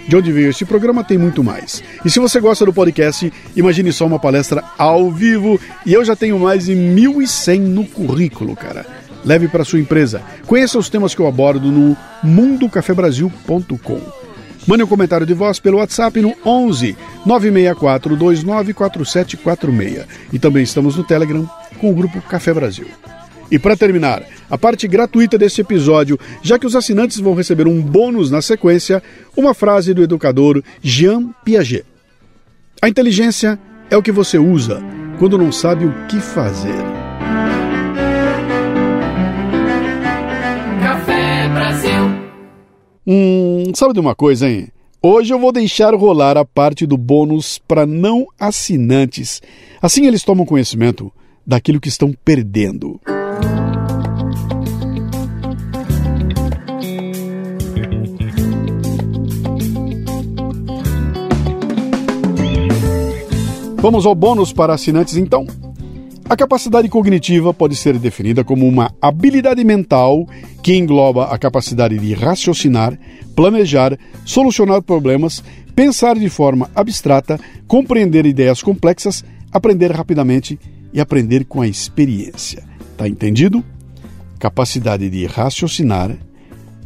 De 0.08 0.16
onde 0.16 0.32
veio 0.32 0.50
este 0.50 0.64
programa 0.64 1.04
tem 1.04 1.18
muito 1.18 1.44
mais. 1.44 1.84
E 2.06 2.10
se 2.10 2.20
você 2.20 2.40
gosta 2.40 2.66
do 2.66 2.72
podcast, 2.72 3.32
imagine 3.56 3.92
só 3.92 4.06
uma 4.06 4.18
palestra 4.20 4.64
ao 4.78 5.12
vivo 5.12 5.60
e 5.86 5.94
eu 5.94 6.06
já 6.06 6.16
tenho 6.16 6.40
mais 6.40 6.66
de 6.66 6.74
1.100 6.74 7.60
no 7.60 7.86
currículo, 7.86 8.56
cara. 8.56 8.86
Leve 9.26 9.50
para 9.50 9.66
sua 9.66 9.80
empresa. 9.80 10.22
Conheça 10.46 10.80
os 10.80 10.90
temas 10.90 11.14
que 11.14 11.20
eu 11.20 11.28
abordo 11.28 11.70
no 11.70 11.98
mundocafebrasil.com. 12.24 14.02
Mande 14.66 14.84
um 14.84 14.88
comentário 14.88 15.26
de 15.26 15.34
voz 15.34 15.60
pelo 15.60 15.78
WhatsApp 15.78 16.22
no 16.22 16.34
11 16.46 16.96
964 17.26 18.16
294746. 18.16 20.06
E 20.32 20.40
também 20.40 20.64
estamos 20.64 20.96
no 20.96 21.04
Telegram 21.04 21.50
com 21.80 21.92
o 21.92 21.96
grupo 21.96 22.22
Café 22.22 22.54
Brasil. 22.54 22.88
E 23.50 23.58
para 23.58 23.78
terminar, 23.78 24.24
a 24.50 24.58
parte 24.58 24.88
gratuita 24.88 25.38
deste 25.38 25.62
episódio, 25.62 26.20
já 26.42 26.60
que 26.60 26.66
os 26.66 26.76
assinantes 26.76 27.20
vão 27.20 27.34
receber 27.34 27.68
um 27.68 27.82
bônus 27.82 28.30
na 28.30 28.42
sequência, 28.42 29.02
uma 29.36 29.54
frase 29.54 29.94
do 29.94 30.04
educador 30.04 30.62
Jean 30.82 31.30
Piaget. 31.46 31.86
A 32.82 32.90
inteligência 32.90 33.58
é 33.90 33.96
o 33.96 34.04
que 34.04 34.12
você 34.12 34.38
usa 34.38 34.82
quando 35.18 35.38
não 35.38 35.52
sabe 35.52 35.86
o 35.86 35.94
que 36.08 36.20
fazer. 36.20 36.76
Café 40.84 41.50
Brasil. 41.50 42.04
Hum, 43.06 43.72
sabe 43.74 43.94
de 43.94 44.00
uma 44.00 44.14
coisa, 44.14 44.50
hein? 44.50 44.68
Hoje 45.02 45.34
eu 45.34 45.40
vou 45.40 45.52
deixar 45.52 45.94
rolar 45.96 46.38
a 46.38 46.44
parte 46.44 46.86
do 46.86 46.98
bônus 46.98 47.58
para 47.66 47.86
não 47.86 48.28
assinantes. 48.38 49.42
Assim 49.82 50.06
eles 50.06 50.24
tomam 50.24 50.46
conhecimento 50.46 51.12
daquilo 51.46 51.80
que 51.80 51.88
estão 51.88 52.14
perdendo. 52.26 53.00
Vamos 63.80 64.06
ao 64.06 64.16
bônus 64.16 64.52
para 64.52 64.74
assinantes 64.74 65.16
então. 65.18 65.46
A 66.30 66.36
capacidade 66.36 66.90
cognitiva 66.90 67.54
pode 67.54 67.76
ser 67.76 67.98
definida 67.98 68.44
como 68.44 68.68
uma 68.68 68.92
habilidade 69.02 69.64
mental 69.64 70.28
que 70.62 70.76
engloba 70.76 71.26
a 71.26 71.38
capacidade 71.38 71.98
de 71.98 72.14
raciocinar, 72.14 73.00
planejar, 73.36 73.98
solucionar 74.26 74.82
problemas, 74.82 75.42
pensar 75.74 76.18
de 76.18 76.28
forma 76.28 76.70
abstrata, 76.76 77.40
compreender 77.68 78.26
ideias 78.26 78.62
complexas, 78.62 79.24
aprender 79.52 79.92
rapidamente 79.92 80.60
e 80.92 81.00
aprender 81.00 81.46
com 81.46 81.62
a 81.62 81.68
experiência. 81.68 82.64
Tá 82.98 83.08
entendido? 83.08 83.64
Capacidade 84.40 85.10
de 85.10 85.26
raciocinar, 85.28 86.18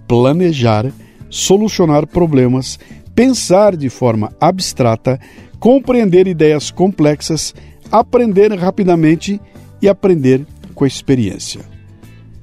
planejar, 0.08 0.92
solucionar 1.30 2.06
problemas, 2.06 2.78
pensar 3.16 3.76
de 3.76 3.90
forma 3.90 4.32
abstrata, 4.40 5.20
compreender 5.62 6.28
ideias 6.28 6.72
complexas, 6.72 7.54
aprender 7.92 8.52
rapidamente 8.58 9.40
e 9.80 9.88
aprender 9.88 10.44
com 10.74 10.84
a 10.84 10.88
experiência. 10.88 11.62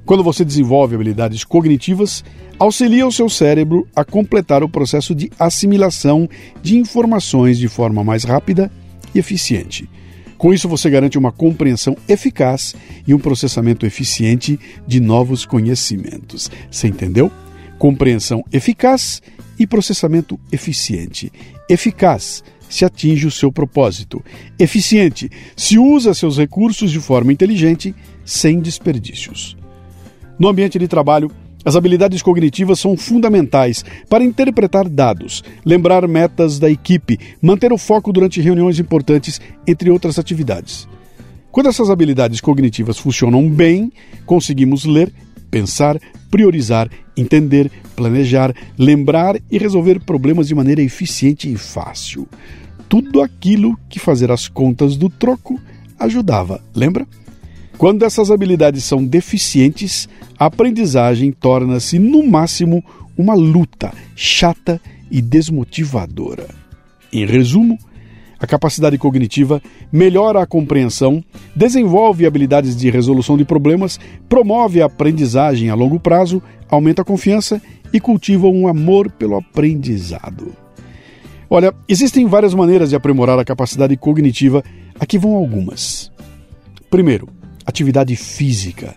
Quando 0.06 0.22
você 0.22 0.44
desenvolve 0.44 0.94
habilidades 0.94 1.42
cognitivas, 1.42 2.24
auxilia 2.60 3.04
o 3.04 3.10
seu 3.10 3.28
cérebro 3.28 3.88
a 3.94 4.04
completar 4.04 4.62
o 4.62 4.68
processo 4.68 5.16
de 5.16 5.32
assimilação 5.36 6.28
de 6.62 6.78
informações 6.78 7.58
de 7.58 7.66
forma 7.66 8.04
mais 8.04 8.22
rápida 8.22 8.70
e 9.12 9.18
eficiente. 9.18 9.90
Com 10.38 10.54
isso, 10.54 10.68
você 10.68 10.88
garante 10.88 11.18
uma 11.18 11.32
compreensão 11.32 11.96
eficaz 12.08 12.76
e 13.04 13.12
um 13.12 13.18
processamento 13.18 13.84
eficiente 13.84 14.60
de 14.86 15.00
novos 15.00 15.44
conhecimentos. 15.44 16.48
Você 16.70 16.86
entendeu? 16.86 17.32
Compreensão 17.80 18.44
eficaz 18.52 19.20
e 19.58 19.66
processamento 19.66 20.38
eficiente. 20.52 21.32
Eficaz 21.68 22.44
se 22.68 22.84
atinge 22.84 23.26
o 23.26 23.30
seu 23.30 23.50
propósito. 23.50 24.22
Eficiente 24.58 25.30
se 25.56 25.78
usa 25.78 26.14
seus 26.14 26.36
recursos 26.36 26.90
de 26.90 27.00
forma 27.00 27.32
inteligente, 27.32 27.94
sem 28.24 28.60
desperdícios. 28.60 29.56
No 30.38 30.48
ambiente 30.48 30.78
de 30.78 30.86
trabalho, 30.86 31.30
As 31.64 31.76
habilidades 31.76 32.22
cognitivas 32.22 32.78
são 32.78 32.96
fundamentais 32.96 33.84
para 34.08 34.24
interpretar 34.24 34.88
dados, 34.88 35.42
lembrar 35.64 36.06
metas 36.06 36.58
da 36.58 36.70
equipe, 36.70 37.18
manter 37.42 37.72
o 37.72 37.76
foco 37.76 38.12
durante 38.12 38.40
reuniões 38.40 38.78
importantes, 38.78 39.40
entre 39.66 39.90
outras 39.90 40.18
atividades. 40.18 40.88
Quando 41.50 41.68
essas 41.68 41.90
habilidades 41.90 42.40
cognitivas 42.40 42.96
funcionam 42.96 43.50
bem, 43.50 43.92
conseguimos 44.24 44.84
ler, 44.84 45.12
pensar, 45.50 45.98
priorizar, 46.30 46.90
entender, 47.16 47.70
planejar, 47.96 48.54
lembrar 48.78 49.36
e 49.50 49.58
resolver 49.58 50.00
problemas 50.00 50.48
de 50.48 50.54
maneira 50.54 50.82
eficiente 50.82 51.50
e 51.50 51.56
fácil. 51.56 52.28
Tudo 52.88 53.20
aquilo 53.20 53.78
que 53.88 53.98
fazer 53.98 54.30
as 54.30 54.48
contas 54.48 54.96
do 54.96 55.08
troco 55.08 55.60
ajudava, 55.98 56.62
lembra? 56.74 57.06
Quando 57.76 58.04
essas 58.04 58.30
habilidades 58.30 58.84
são 58.84 59.04
deficientes, 59.04 60.08
a 60.38 60.46
aprendizagem 60.46 61.30
torna-se, 61.30 61.98
no 61.98 62.26
máximo, 62.26 62.84
uma 63.16 63.34
luta 63.34 63.92
chata 64.16 64.80
e 65.10 65.20
desmotivadora. 65.20 66.48
Em 67.12 67.24
resumo, 67.24 67.78
a 68.40 68.46
capacidade 68.46 68.96
cognitiva 68.98 69.60
melhora 69.92 70.42
a 70.42 70.46
compreensão, 70.46 71.22
desenvolve 71.54 72.26
habilidades 72.26 72.76
de 72.76 72.90
resolução 72.90 73.36
de 73.36 73.44
problemas, 73.44 73.98
promove 74.28 74.80
a 74.80 74.86
aprendizagem 74.86 75.70
a 75.70 75.74
longo 75.74 75.98
prazo, 75.98 76.42
aumenta 76.68 77.02
a 77.02 77.04
confiança 77.04 77.60
e 77.92 77.98
cultiva 77.98 78.46
um 78.46 78.68
amor 78.68 79.10
pelo 79.10 79.36
aprendizado. 79.36 80.52
Olha, 81.50 81.74
existem 81.88 82.26
várias 82.26 82.54
maneiras 82.54 82.90
de 82.90 82.96
aprimorar 82.96 83.38
a 83.38 83.44
capacidade 83.44 83.96
cognitiva, 83.96 84.62
aqui 85.00 85.18
vão 85.18 85.34
algumas. 85.34 86.12
Primeiro, 86.90 87.28
atividade 87.64 88.14
física 88.16 88.94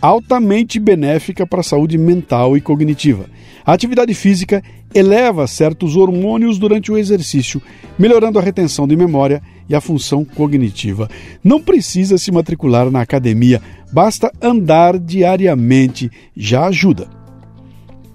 altamente 0.00 0.80
benéfica 0.80 1.46
para 1.46 1.60
a 1.60 1.64
saúde 1.64 1.98
mental 1.98 2.56
e 2.56 2.60
cognitiva. 2.60 3.26
A 3.64 3.72
atividade 3.72 4.14
física 4.14 4.62
eleva 4.94 5.46
certos 5.46 5.96
hormônios 5.96 6.58
durante 6.58 6.90
o 6.90 6.98
exercício, 6.98 7.62
melhorando 7.98 8.38
a 8.38 8.42
retenção 8.42 8.86
de 8.86 8.96
memória 8.96 9.42
e 9.68 9.74
a 9.74 9.80
função 9.80 10.24
cognitiva. 10.24 11.08
Não 11.42 11.60
precisa 11.60 12.18
se 12.18 12.32
matricular 12.32 12.90
na 12.90 13.00
academia, 13.00 13.62
basta 13.92 14.32
andar 14.42 14.98
diariamente, 14.98 16.10
já 16.36 16.66
ajuda. 16.66 17.08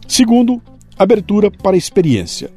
Segundo, 0.07 0.61
abertura 0.97 1.49
para 1.49 1.77
experiência. 1.77 2.49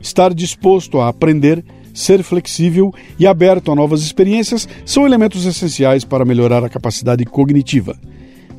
Estar 0.00 0.32
disposto 0.32 1.00
a 1.00 1.08
aprender, 1.08 1.64
ser 1.92 2.22
flexível 2.22 2.92
e 3.18 3.26
aberto 3.26 3.72
a 3.72 3.74
novas 3.74 4.02
experiências 4.02 4.68
são 4.84 5.06
elementos 5.06 5.46
essenciais 5.46 6.04
para 6.04 6.24
melhorar 6.24 6.64
a 6.64 6.68
capacidade 6.68 7.24
cognitiva. 7.24 7.98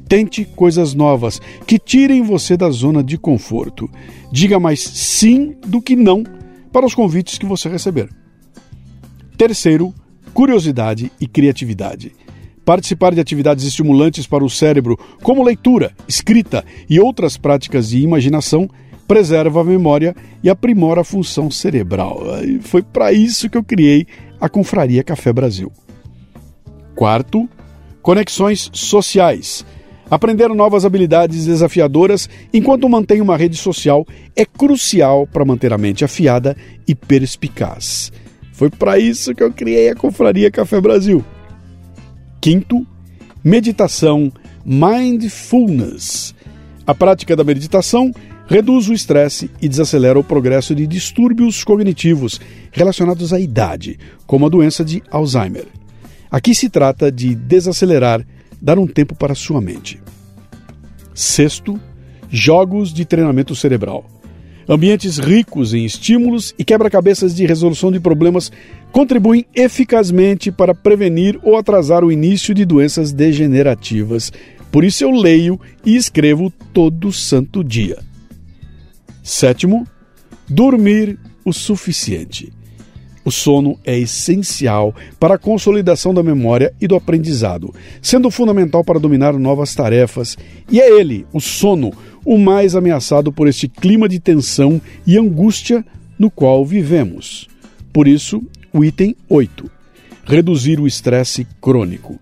Tente 0.07 0.45
coisas 0.45 0.93
novas 0.93 1.41
que 1.65 1.77
tirem 1.77 2.21
você 2.21 2.55
da 2.55 2.69
zona 2.69 3.03
de 3.03 3.17
conforto. 3.17 3.89
Diga 4.31 4.59
mais 4.59 4.81
sim 4.81 5.55
do 5.65 5.81
que 5.81 5.95
não 5.95 6.23
para 6.71 6.85
os 6.85 6.95
convites 6.95 7.37
que 7.37 7.45
você 7.45 7.67
receber. 7.67 8.09
Terceiro, 9.37 9.93
curiosidade 10.33 11.11
e 11.19 11.27
criatividade. 11.27 12.13
Participar 12.63 13.13
de 13.13 13.21
atividades 13.21 13.65
estimulantes 13.65 14.27
para 14.27 14.43
o 14.43 14.49
cérebro, 14.49 14.97
como 15.23 15.43
leitura, 15.43 15.93
escrita 16.07 16.63
e 16.89 16.99
outras 16.99 17.37
práticas 17.37 17.89
de 17.89 17.99
imaginação, 17.99 18.69
preserva 19.07 19.61
a 19.61 19.63
memória 19.63 20.15
e 20.43 20.49
aprimora 20.49 21.01
a 21.01 21.03
função 21.03 21.49
cerebral. 21.49 22.21
Foi 22.61 22.81
para 22.81 23.13
isso 23.13 23.49
que 23.49 23.57
eu 23.57 23.63
criei 23.63 24.05
a 24.39 24.49
Confraria 24.49 25.03
Café 25.03 25.31
Brasil. 25.31 25.71
Quarto, 26.93 27.47
conexões 28.01 28.69
sociais 28.73 29.65
Aprender 30.09 30.47
novas 30.49 30.85
habilidades 30.85 31.45
desafiadoras 31.45 32.29
enquanto 32.53 32.87
mantém 32.87 33.19
uma 33.19 33.35
rede 33.35 33.57
social 33.57 34.05
é 34.35 34.45
crucial 34.45 35.27
para 35.27 35.43
manter 35.43 35.73
a 35.73 35.77
mente 35.77 36.05
afiada 36.05 36.55
e 36.87 36.95
perspicaz. 36.95 38.11
Foi 38.53 38.69
para 38.69 38.97
isso 38.97 39.35
que 39.35 39.43
eu 39.43 39.51
criei 39.51 39.89
a 39.89 39.95
Confraria 39.95 40.49
Café 40.49 40.79
Brasil. 40.79 41.23
Quinto, 42.39 42.87
meditação 43.43 44.31
mindfulness. 44.65 46.33
A 46.85 46.95
prática 46.95 47.35
da 47.35 47.43
meditação 47.43 48.11
reduz 48.47 48.87
o 48.87 48.93
estresse 48.93 49.51
e 49.61 49.67
desacelera 49.67 50.17
o 50.17 50.23
progresso 50.23 50.73
de 50.73 50.87
distúrbios 50.87 51.65
cognitivos 51.65 52.39
relacionados 52.71 53.33
à 53.33 53.39
idade, 53.39 53.99
como 54.25 54.45
a 54.45 54.49
doença 54.49 54.85
de 54.85 55.03
Alzheimer. 55.11 55.65
Aqui 56.31 56.55
se 56.55 56.69
trata 56.69 57.11
de 57.11 57.35
desacelerar 57.35 58.25
dar 58.61 58.77
um 58.79 58.87
tempo 58.87 59.15
para 59.15 59.35
sua 59.35 59.61
mente. 59.61 60.01
Sexto, 61.13 61.79
jogos 62.29 62.93
de 62.93 63.05
treinamento 63.05 63.55
cerebral. 63.55 64.05
Ambientes 64.69 65.17
ricos 65.17 65.73
em 65.73 65.85
estímulos 65.85 66.53
e 66.59 66.63
quebra-cabeças 66.63 67.33
de 67.33 67.45
resolução 67.45 67.89
de 67.89 68.01
problemas 68.01 68.51
contribuem 68.91 69.45
eficazmente 69.55 70.51
para 70.51 70.75
prevenir 70.75 71.39
ou 71.41 71.55
atrasar 71.55 72.03
o 72.03 72.11
início 72.11 72.53
de 72.53 72.65
doenças 72.65 73.13
degenerativas. 73.13 74.31
Por 74.69 74.83
isso 74.83 75.05
eu 75.05 75.11
leio 75.11 75.59
e 75.85 75.95
escrevo 75.95 76.51
todo 76.73 77.13
santo 77.13 77.63
dia. 77.63 77.99
Sétimo, 79.23 79.87
dormir 80.49 81.17
o 81.45 81.53
suficiente. 81.53 82.51
O 83.27 83.31
sono 83.31 83.77
é 83.83 83.99
essencial 83.99 84.95
para 85.19 85.35
a 85.35 85.37
consolidação 85.37 86.13
da 86.13 86.23
memória 86.23 86.73
e 86.79 86.87
do 86.87 86.95
aprendizado, 86.95 87.75
sendo 88.01 88.31
fundamental 88.31 88.85
para 88.85 89.01
dominar 89.01 89.33
novas 89.33 89.75
tarefas, 89.75 90.37
e 90.71 90.79
é 90.79 90.97
ele, 90.97 91.25
o 91.33 91.41
sono, 91.41 91.91
o 92.23 92.37
mais 92.37 92.73
ameaçado 92.73 93.29
por 93.29 93.49
este 93.49 93.67
clima 93.67 94.07
de 94.07 94.17
tensão 94.17 94.81
e 95.05 95.17
angústia 95.17 95.85
no 96.17 96.31
qual 96.31 96.65
vivemos. 96.65 97.49
Por 97.91 98.07
isso, 98.07 98.41
o 98.71 98.85
item 98.85 99.13
8: 99.27 99.69
reduzir 100.23 100.79
o 100.79 100.87
estresse 100.87 101.45
crônico. 101.59 102.17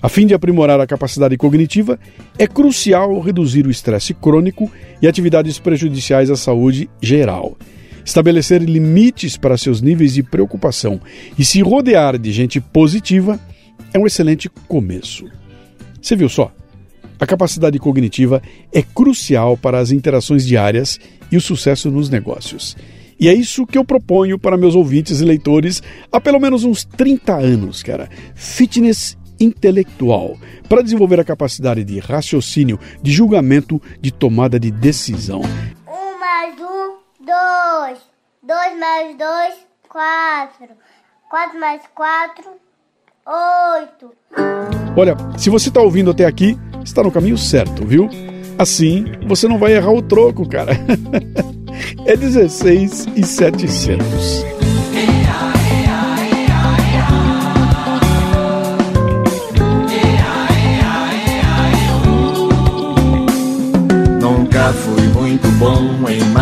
A 0.00 0.08
fim 0.08 0.26
de 0.26 0.32
aprimorar 0.32 0.80
a 0.80 0.86
capacidade 0.86 1.36
cognitiva, 1.36 2.00
é 2.38 2.46
crucial 2.46 3.20
reduzir 3.20 3.66
o 3.66 3.70
estresse 3.70 4.14
crônico 4.14 4.72
e 5.02 5.06
atividades 5.06 5.58
prejudiciais 5.58 6.30
à 6.30 6.36
saúde 6.36 6.88
geral 6.98 7.58
estabelecer 8.04 8.62
limites 8.62 9.36
para 9.36 9.56
seus 9.56 9.80
níveis 9.80 10.14
de 10.14 10.22
preocupação 10.22 11.00
e 11.38 11.44
se 11.44 11.60
rodear 11.60 12.18
de 12.18 12.32
gente 12.32 12.60
positiva 12.60 13.38
é 13.92 13.98
um 13.98 14.06
excelente 14.06 14.48
começo. 14.68 15.26
Você 16.00 16.16
viu 16.16 16.28
só? 16.28 16.52
A 17.18 17.26
capacidade 17.26 17.78
cognitiva 17.78 18.42
é 18.72 18.82
crucial 18.82 19.56
para 19.56 19.78
as 19.78 19.90
interações 19.90 20.46
diárias 20.46 20.98
e 21.30 21.36
o 21.36 21.40
sucesso 21.40 21.90
nos 21.90 22.08
negócios. 22.08 22.76
E 23.18 23.28
é 23.28 23.34
isso 23.34 23.66
que 23.66 23.76
eu 23.76 23.84
proponho 23.84 24.38
para 24.38 24.56
meus 24.56 24.74
ouvintes 24.74 25.20
e 25.20 25.24
leitores 25.26 25.82
há 26.10 26.18
pelo 26.18 26.40
menos 26.40 26.64
uns 26.64 26.84
30 26.84 27.36
anos, 27.36 27.82
cara. 27.82 28.08
Fitness 28.34 29.18
intelectual, 29.38 30.38
para 30.68 30.82
desenvolver 30.82 31.20
a 31.20 31.24
capacidade 31.24 31.84
de 31.84 31.98
raciocínio, 31.98 32.78
de 33.02 33.12
julgamento, 33.12 33.80
de 34.00 34.10
tomada 34.10 34.58
de 34.58 34.70
decisão. 34.70 35.42
Um 35.86 36.18
mais 36.18 36.58
um 36.58 36.79
dois. 37.20 37.98
Dois 38.42 38.78
mais 38.78 39.16
dois, 39.16 39.54
quatro. 39.88 40.68
Quatro 41.28 41.60
mais 41.60 41.82
quatro, 41.94 42.44
oito. 43.26 44.12
Olha, 44.96 45.14
se 45.38 45.48
você 45.48 45.68
está 45.68 45.80
ouvindo 45.80 46.10
até 46.10 46.24
aqui, 46.24 46.58
está 46.82 47.02
no 47.02 47.12
caminho 47.12 47.38
certo, 47.38 47.86
viu? 47.86 48.08
Assim, 48.58 49.04
você 49.28 49.46
não 49.46 49.58
vai 49.58 49.74
errar 49.74 49.92
o 49.92 50.02
troco, 50.02 50.48
cara. 50.48 50.72
é 52.04 52.16
16 52.16 53.06
e 53.14 53.24
700. 53.24 54.59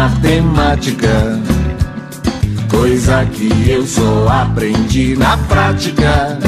Matemática. 0.08 1.40
Coisa 2.70 3.24
que 3.26 3.70
eu 3.70 3.86
só 3.86 4.28
aprendi 4.28 5.16
na 5.16 5.36
prática. 5.36 6.38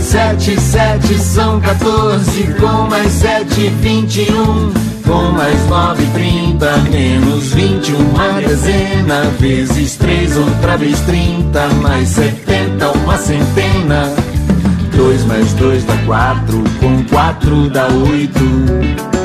Sete, 0.00 0.60
sete 0.60 1.14
são 1.18 1.60
14, 1.60 2.42
com 2.58 2.88
mais 2.88 3.12
sete, 3.12 3.68
vinte 3.80 4.26
e 4.28 4.32
um. 4.32 4.72
Com 5.06 5.32
mais 5.32 5.66
nove, 5.68 6.04
trinta, 6.12 6.76
menos 6.90 7.52
vinte, 7.52 7.92
uma 7.92 8.40
dezena. 8.40 9.22
Vezes 9.38 9.96
três, 9.96 10.36
outra 10.36 10.76
vez 10.76 11.00
trinta, 11.00 11.68
mais 11.82 12.08
setenta, 12.08 12.90
uma 12.90 13.16
centena. 13.16 14.12
Dois 14.96 15.24
mais 15.24 15.52
dois 15.54 15.84
dá 15.84 15.96
quatro, 16.06 16.62
com 16.80 17.02
quatro 17.04 17.70
dá 17.70 17.88
oito. 17.88 19.19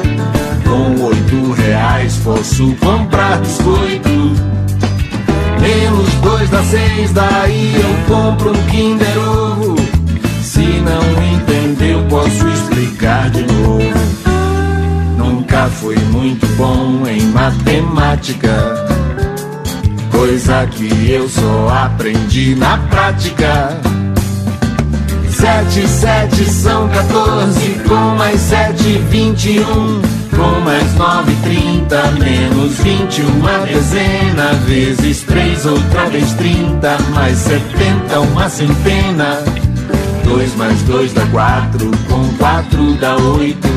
Com 0.76 1.06
oito 1.06 1.54
reais 1.54 2.18
posso 2.18 2.76
comprar 2.76 3.38
biscoito. 3.38 4.10
Menos 5.62 6.14
dois 6.16 6.50
dá 6.50 6.62
seis, 6.66 7.14
daí 7.14 7.76
eu 7.80 8.14
compro 8.14 8.52
um 8.52 8.64
Kinder 8.66 9.18
Ovo. 9.18 9.76
Se 10.44 10.60
não 10.60 11.24
entendeu, 11.34 12.06
posso 12.10 12.46
explicar 12.50 13.30
de 13.30 13.44
novo. 13.44 13.80
Nunca 15.18 15.68
foi 15.68 15.96
muito 16.12 16.46
bom 16.58 17.08
em 17.08 17.22
matemática. 17.28 18.76
Coisa 20.12 20.68
que 20.68 21.10
eu 21.10 21.30
só 21.30 21.70
aprendi 21.86 22.54
na 22.54 22.78
prática. 22.90 23.80
Sete, 25.30 25.88
sete 25.88 26.44
são 26.44 26.90
14, 26.90 27.80
com 27.88 28.18
mais 28.18 28.42
sete, 28.42 28.98
vinte 29.10 29.52
e 29.52 29.60
um. 29.62 30.25
Com 30.36 30.60
mais 30.62 30.94
nove, 30.96 31.36
trinta, 31.44 32.12
menos 32.20 32.78
vinte, 32.80 33.22
uma 33.22 33.60
dezena. 33.66 34.54
Vezes 34.66 35.22
três, 35.22 35.66
outra 35.66 36.06
vez 36.10 36.34
trinta, 36.34 36.98
mais 37.14 37.38
setenta, 37.38 38.20
uma 38.20 38.50
centena. 38.50 39.40
Dois 40.24 40.56
mais 40.56 40.82
dois 40.84 41.14
dá 41.14 41.26
quatro, 41.28 41.92
com 42.10 42.28
quatro 42.38 42.94
dá 42.96 43.16
oito. 43.16 43.70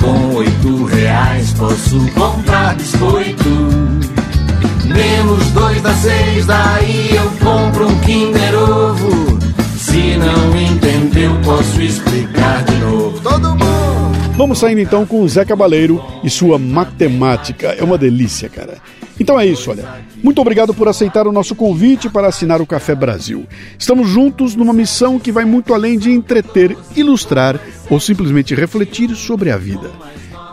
Com 0.00 0.34
oito 0.34 0.84
reais 0.84 1.52
posso 1.52 2.00
comprar 2.12 2.74
biscoito. 2.74 3.48
Menos 4.84 5.44
dois 5.52 5.80
dá 5.82 5.92
seis, 5.94 6.46
daí 6.46 7.10
eu 7.14 7.30
compro 7.44 7.88
um 7.88 7.98
Kinder 8.00 8.54
Ovo. 8.54 9.38
Se 9.78 10.16
não 10.16 10.56
entendeu, 10.56 11.34
posso 11.44 11.80
explicar 11.80 12.64
de 12.64 12.76
novo. 12.76 13.20
Todo 13.20 13.50
mundo! 13.50 13.85
Vamos 14.36 14.58
saindo 14.58 14.82
então 14.82 15.06
com 15.06 15.22
o 15.22 15.28
Zé 15.28 15.46
Cabaleiro 15.46 16.04
e 16.22 16.28
sua 16.28 16.58
matemática. 16.58 17.68
É 17.68 17.82
uma 17.82 17.96
delícia, 17.96 18.50
cara. 18.50 18.76
Então 19.18 19.40
é 19.40 19.46
isso, 19.46 19.70
olha. 19.70 20.04
Muito 20.22 20.42
obrigado 20.42 20.74
por 20.74 20.88
aceitar 20.88 21.26
o 21.26 21.32
nosso 21.32 21.54
convite 21.54 22.10
para 22.10 22.28
assinar 22.28 22.60
o 22.60 22.66
Café 22.66 22.94
Brasil. 22.94 23.46
Estamos 23.78 24.10
juntos 24.10 24.54
numa 24.54 24.74
missão 24.74 25.18
que 25.18 25.32
vai 25.32 25.46
muito 25.46 25.72
além 25.72 25.98
de 25.98 26.12
entreter, 26.12 26.76
ilustrar 26.94 27.58
ou 27.88 27.98
simplesmente 27.98 28.54
refletir 28.54 29.16
sobre 29.16 29.50
a 29.50 29.56
vida. 29.56 29.90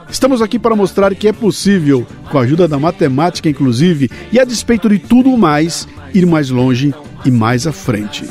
Estamos 0.09 0.41
aqui 0.41 0.57
para 0.57 0.77
mostrar 0.77 1.13
que 1.13 1.27
é 1.27 1.33
possível, 1.33 2.07
com 2.31 2.37
a 2.37 2.41
ajuda 2.41 2.69
da 2.69 2.79
matemática 2.79 3.49
inclusive, 3.49 4.09
e 4.31 4.39
a 4.39 4.45
despeito 4.45 4.87
de 4.87 4.97
tudo 4.97 5.35
mais, 5.37 5.87
ir 6.13 6.25
mais 6.25 6.49
longe 6.49 6.93
e 7.25 7.31
mais 7.31 7.67
à 7.67 7.73
frente. 7.73 8.23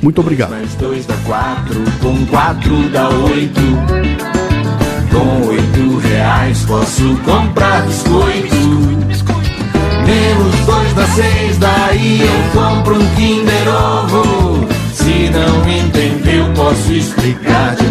Muito 0.00 0.20
obrigado. 0.20 0.50
Mais 0.50 0.74
dois 0.76 1.04
dá 1.04 1.16
quatro, 1.26 1.82
com 2.00 2.26
quatro 2.26 2.88
dá 2.90 3.08
oito. 3.08 4.33
Com 5.14 5.46
oito 5.46 5.98
reais 5.98 6.64
posso 6.64 7.16
comprar 7.24 7.82
biscoito. 7.82 8.56
Menos 10.04 10.66
dois 10.66 10.92
dá 10.94 11.06
seis, 11.06 11.56
daí 11.58 12.20
eu 12.20 12.60
compro 12.60 12.96
um 12.96 13.14
Kinder 13.14 13.68
Ovo. 13.68 14.66
Se 14.92 15.30
não 15.30 15.70
entendeu, 15.70 16.52
posso 16.56 16.92
explicar 16.92 17.76
de 17.76 17.84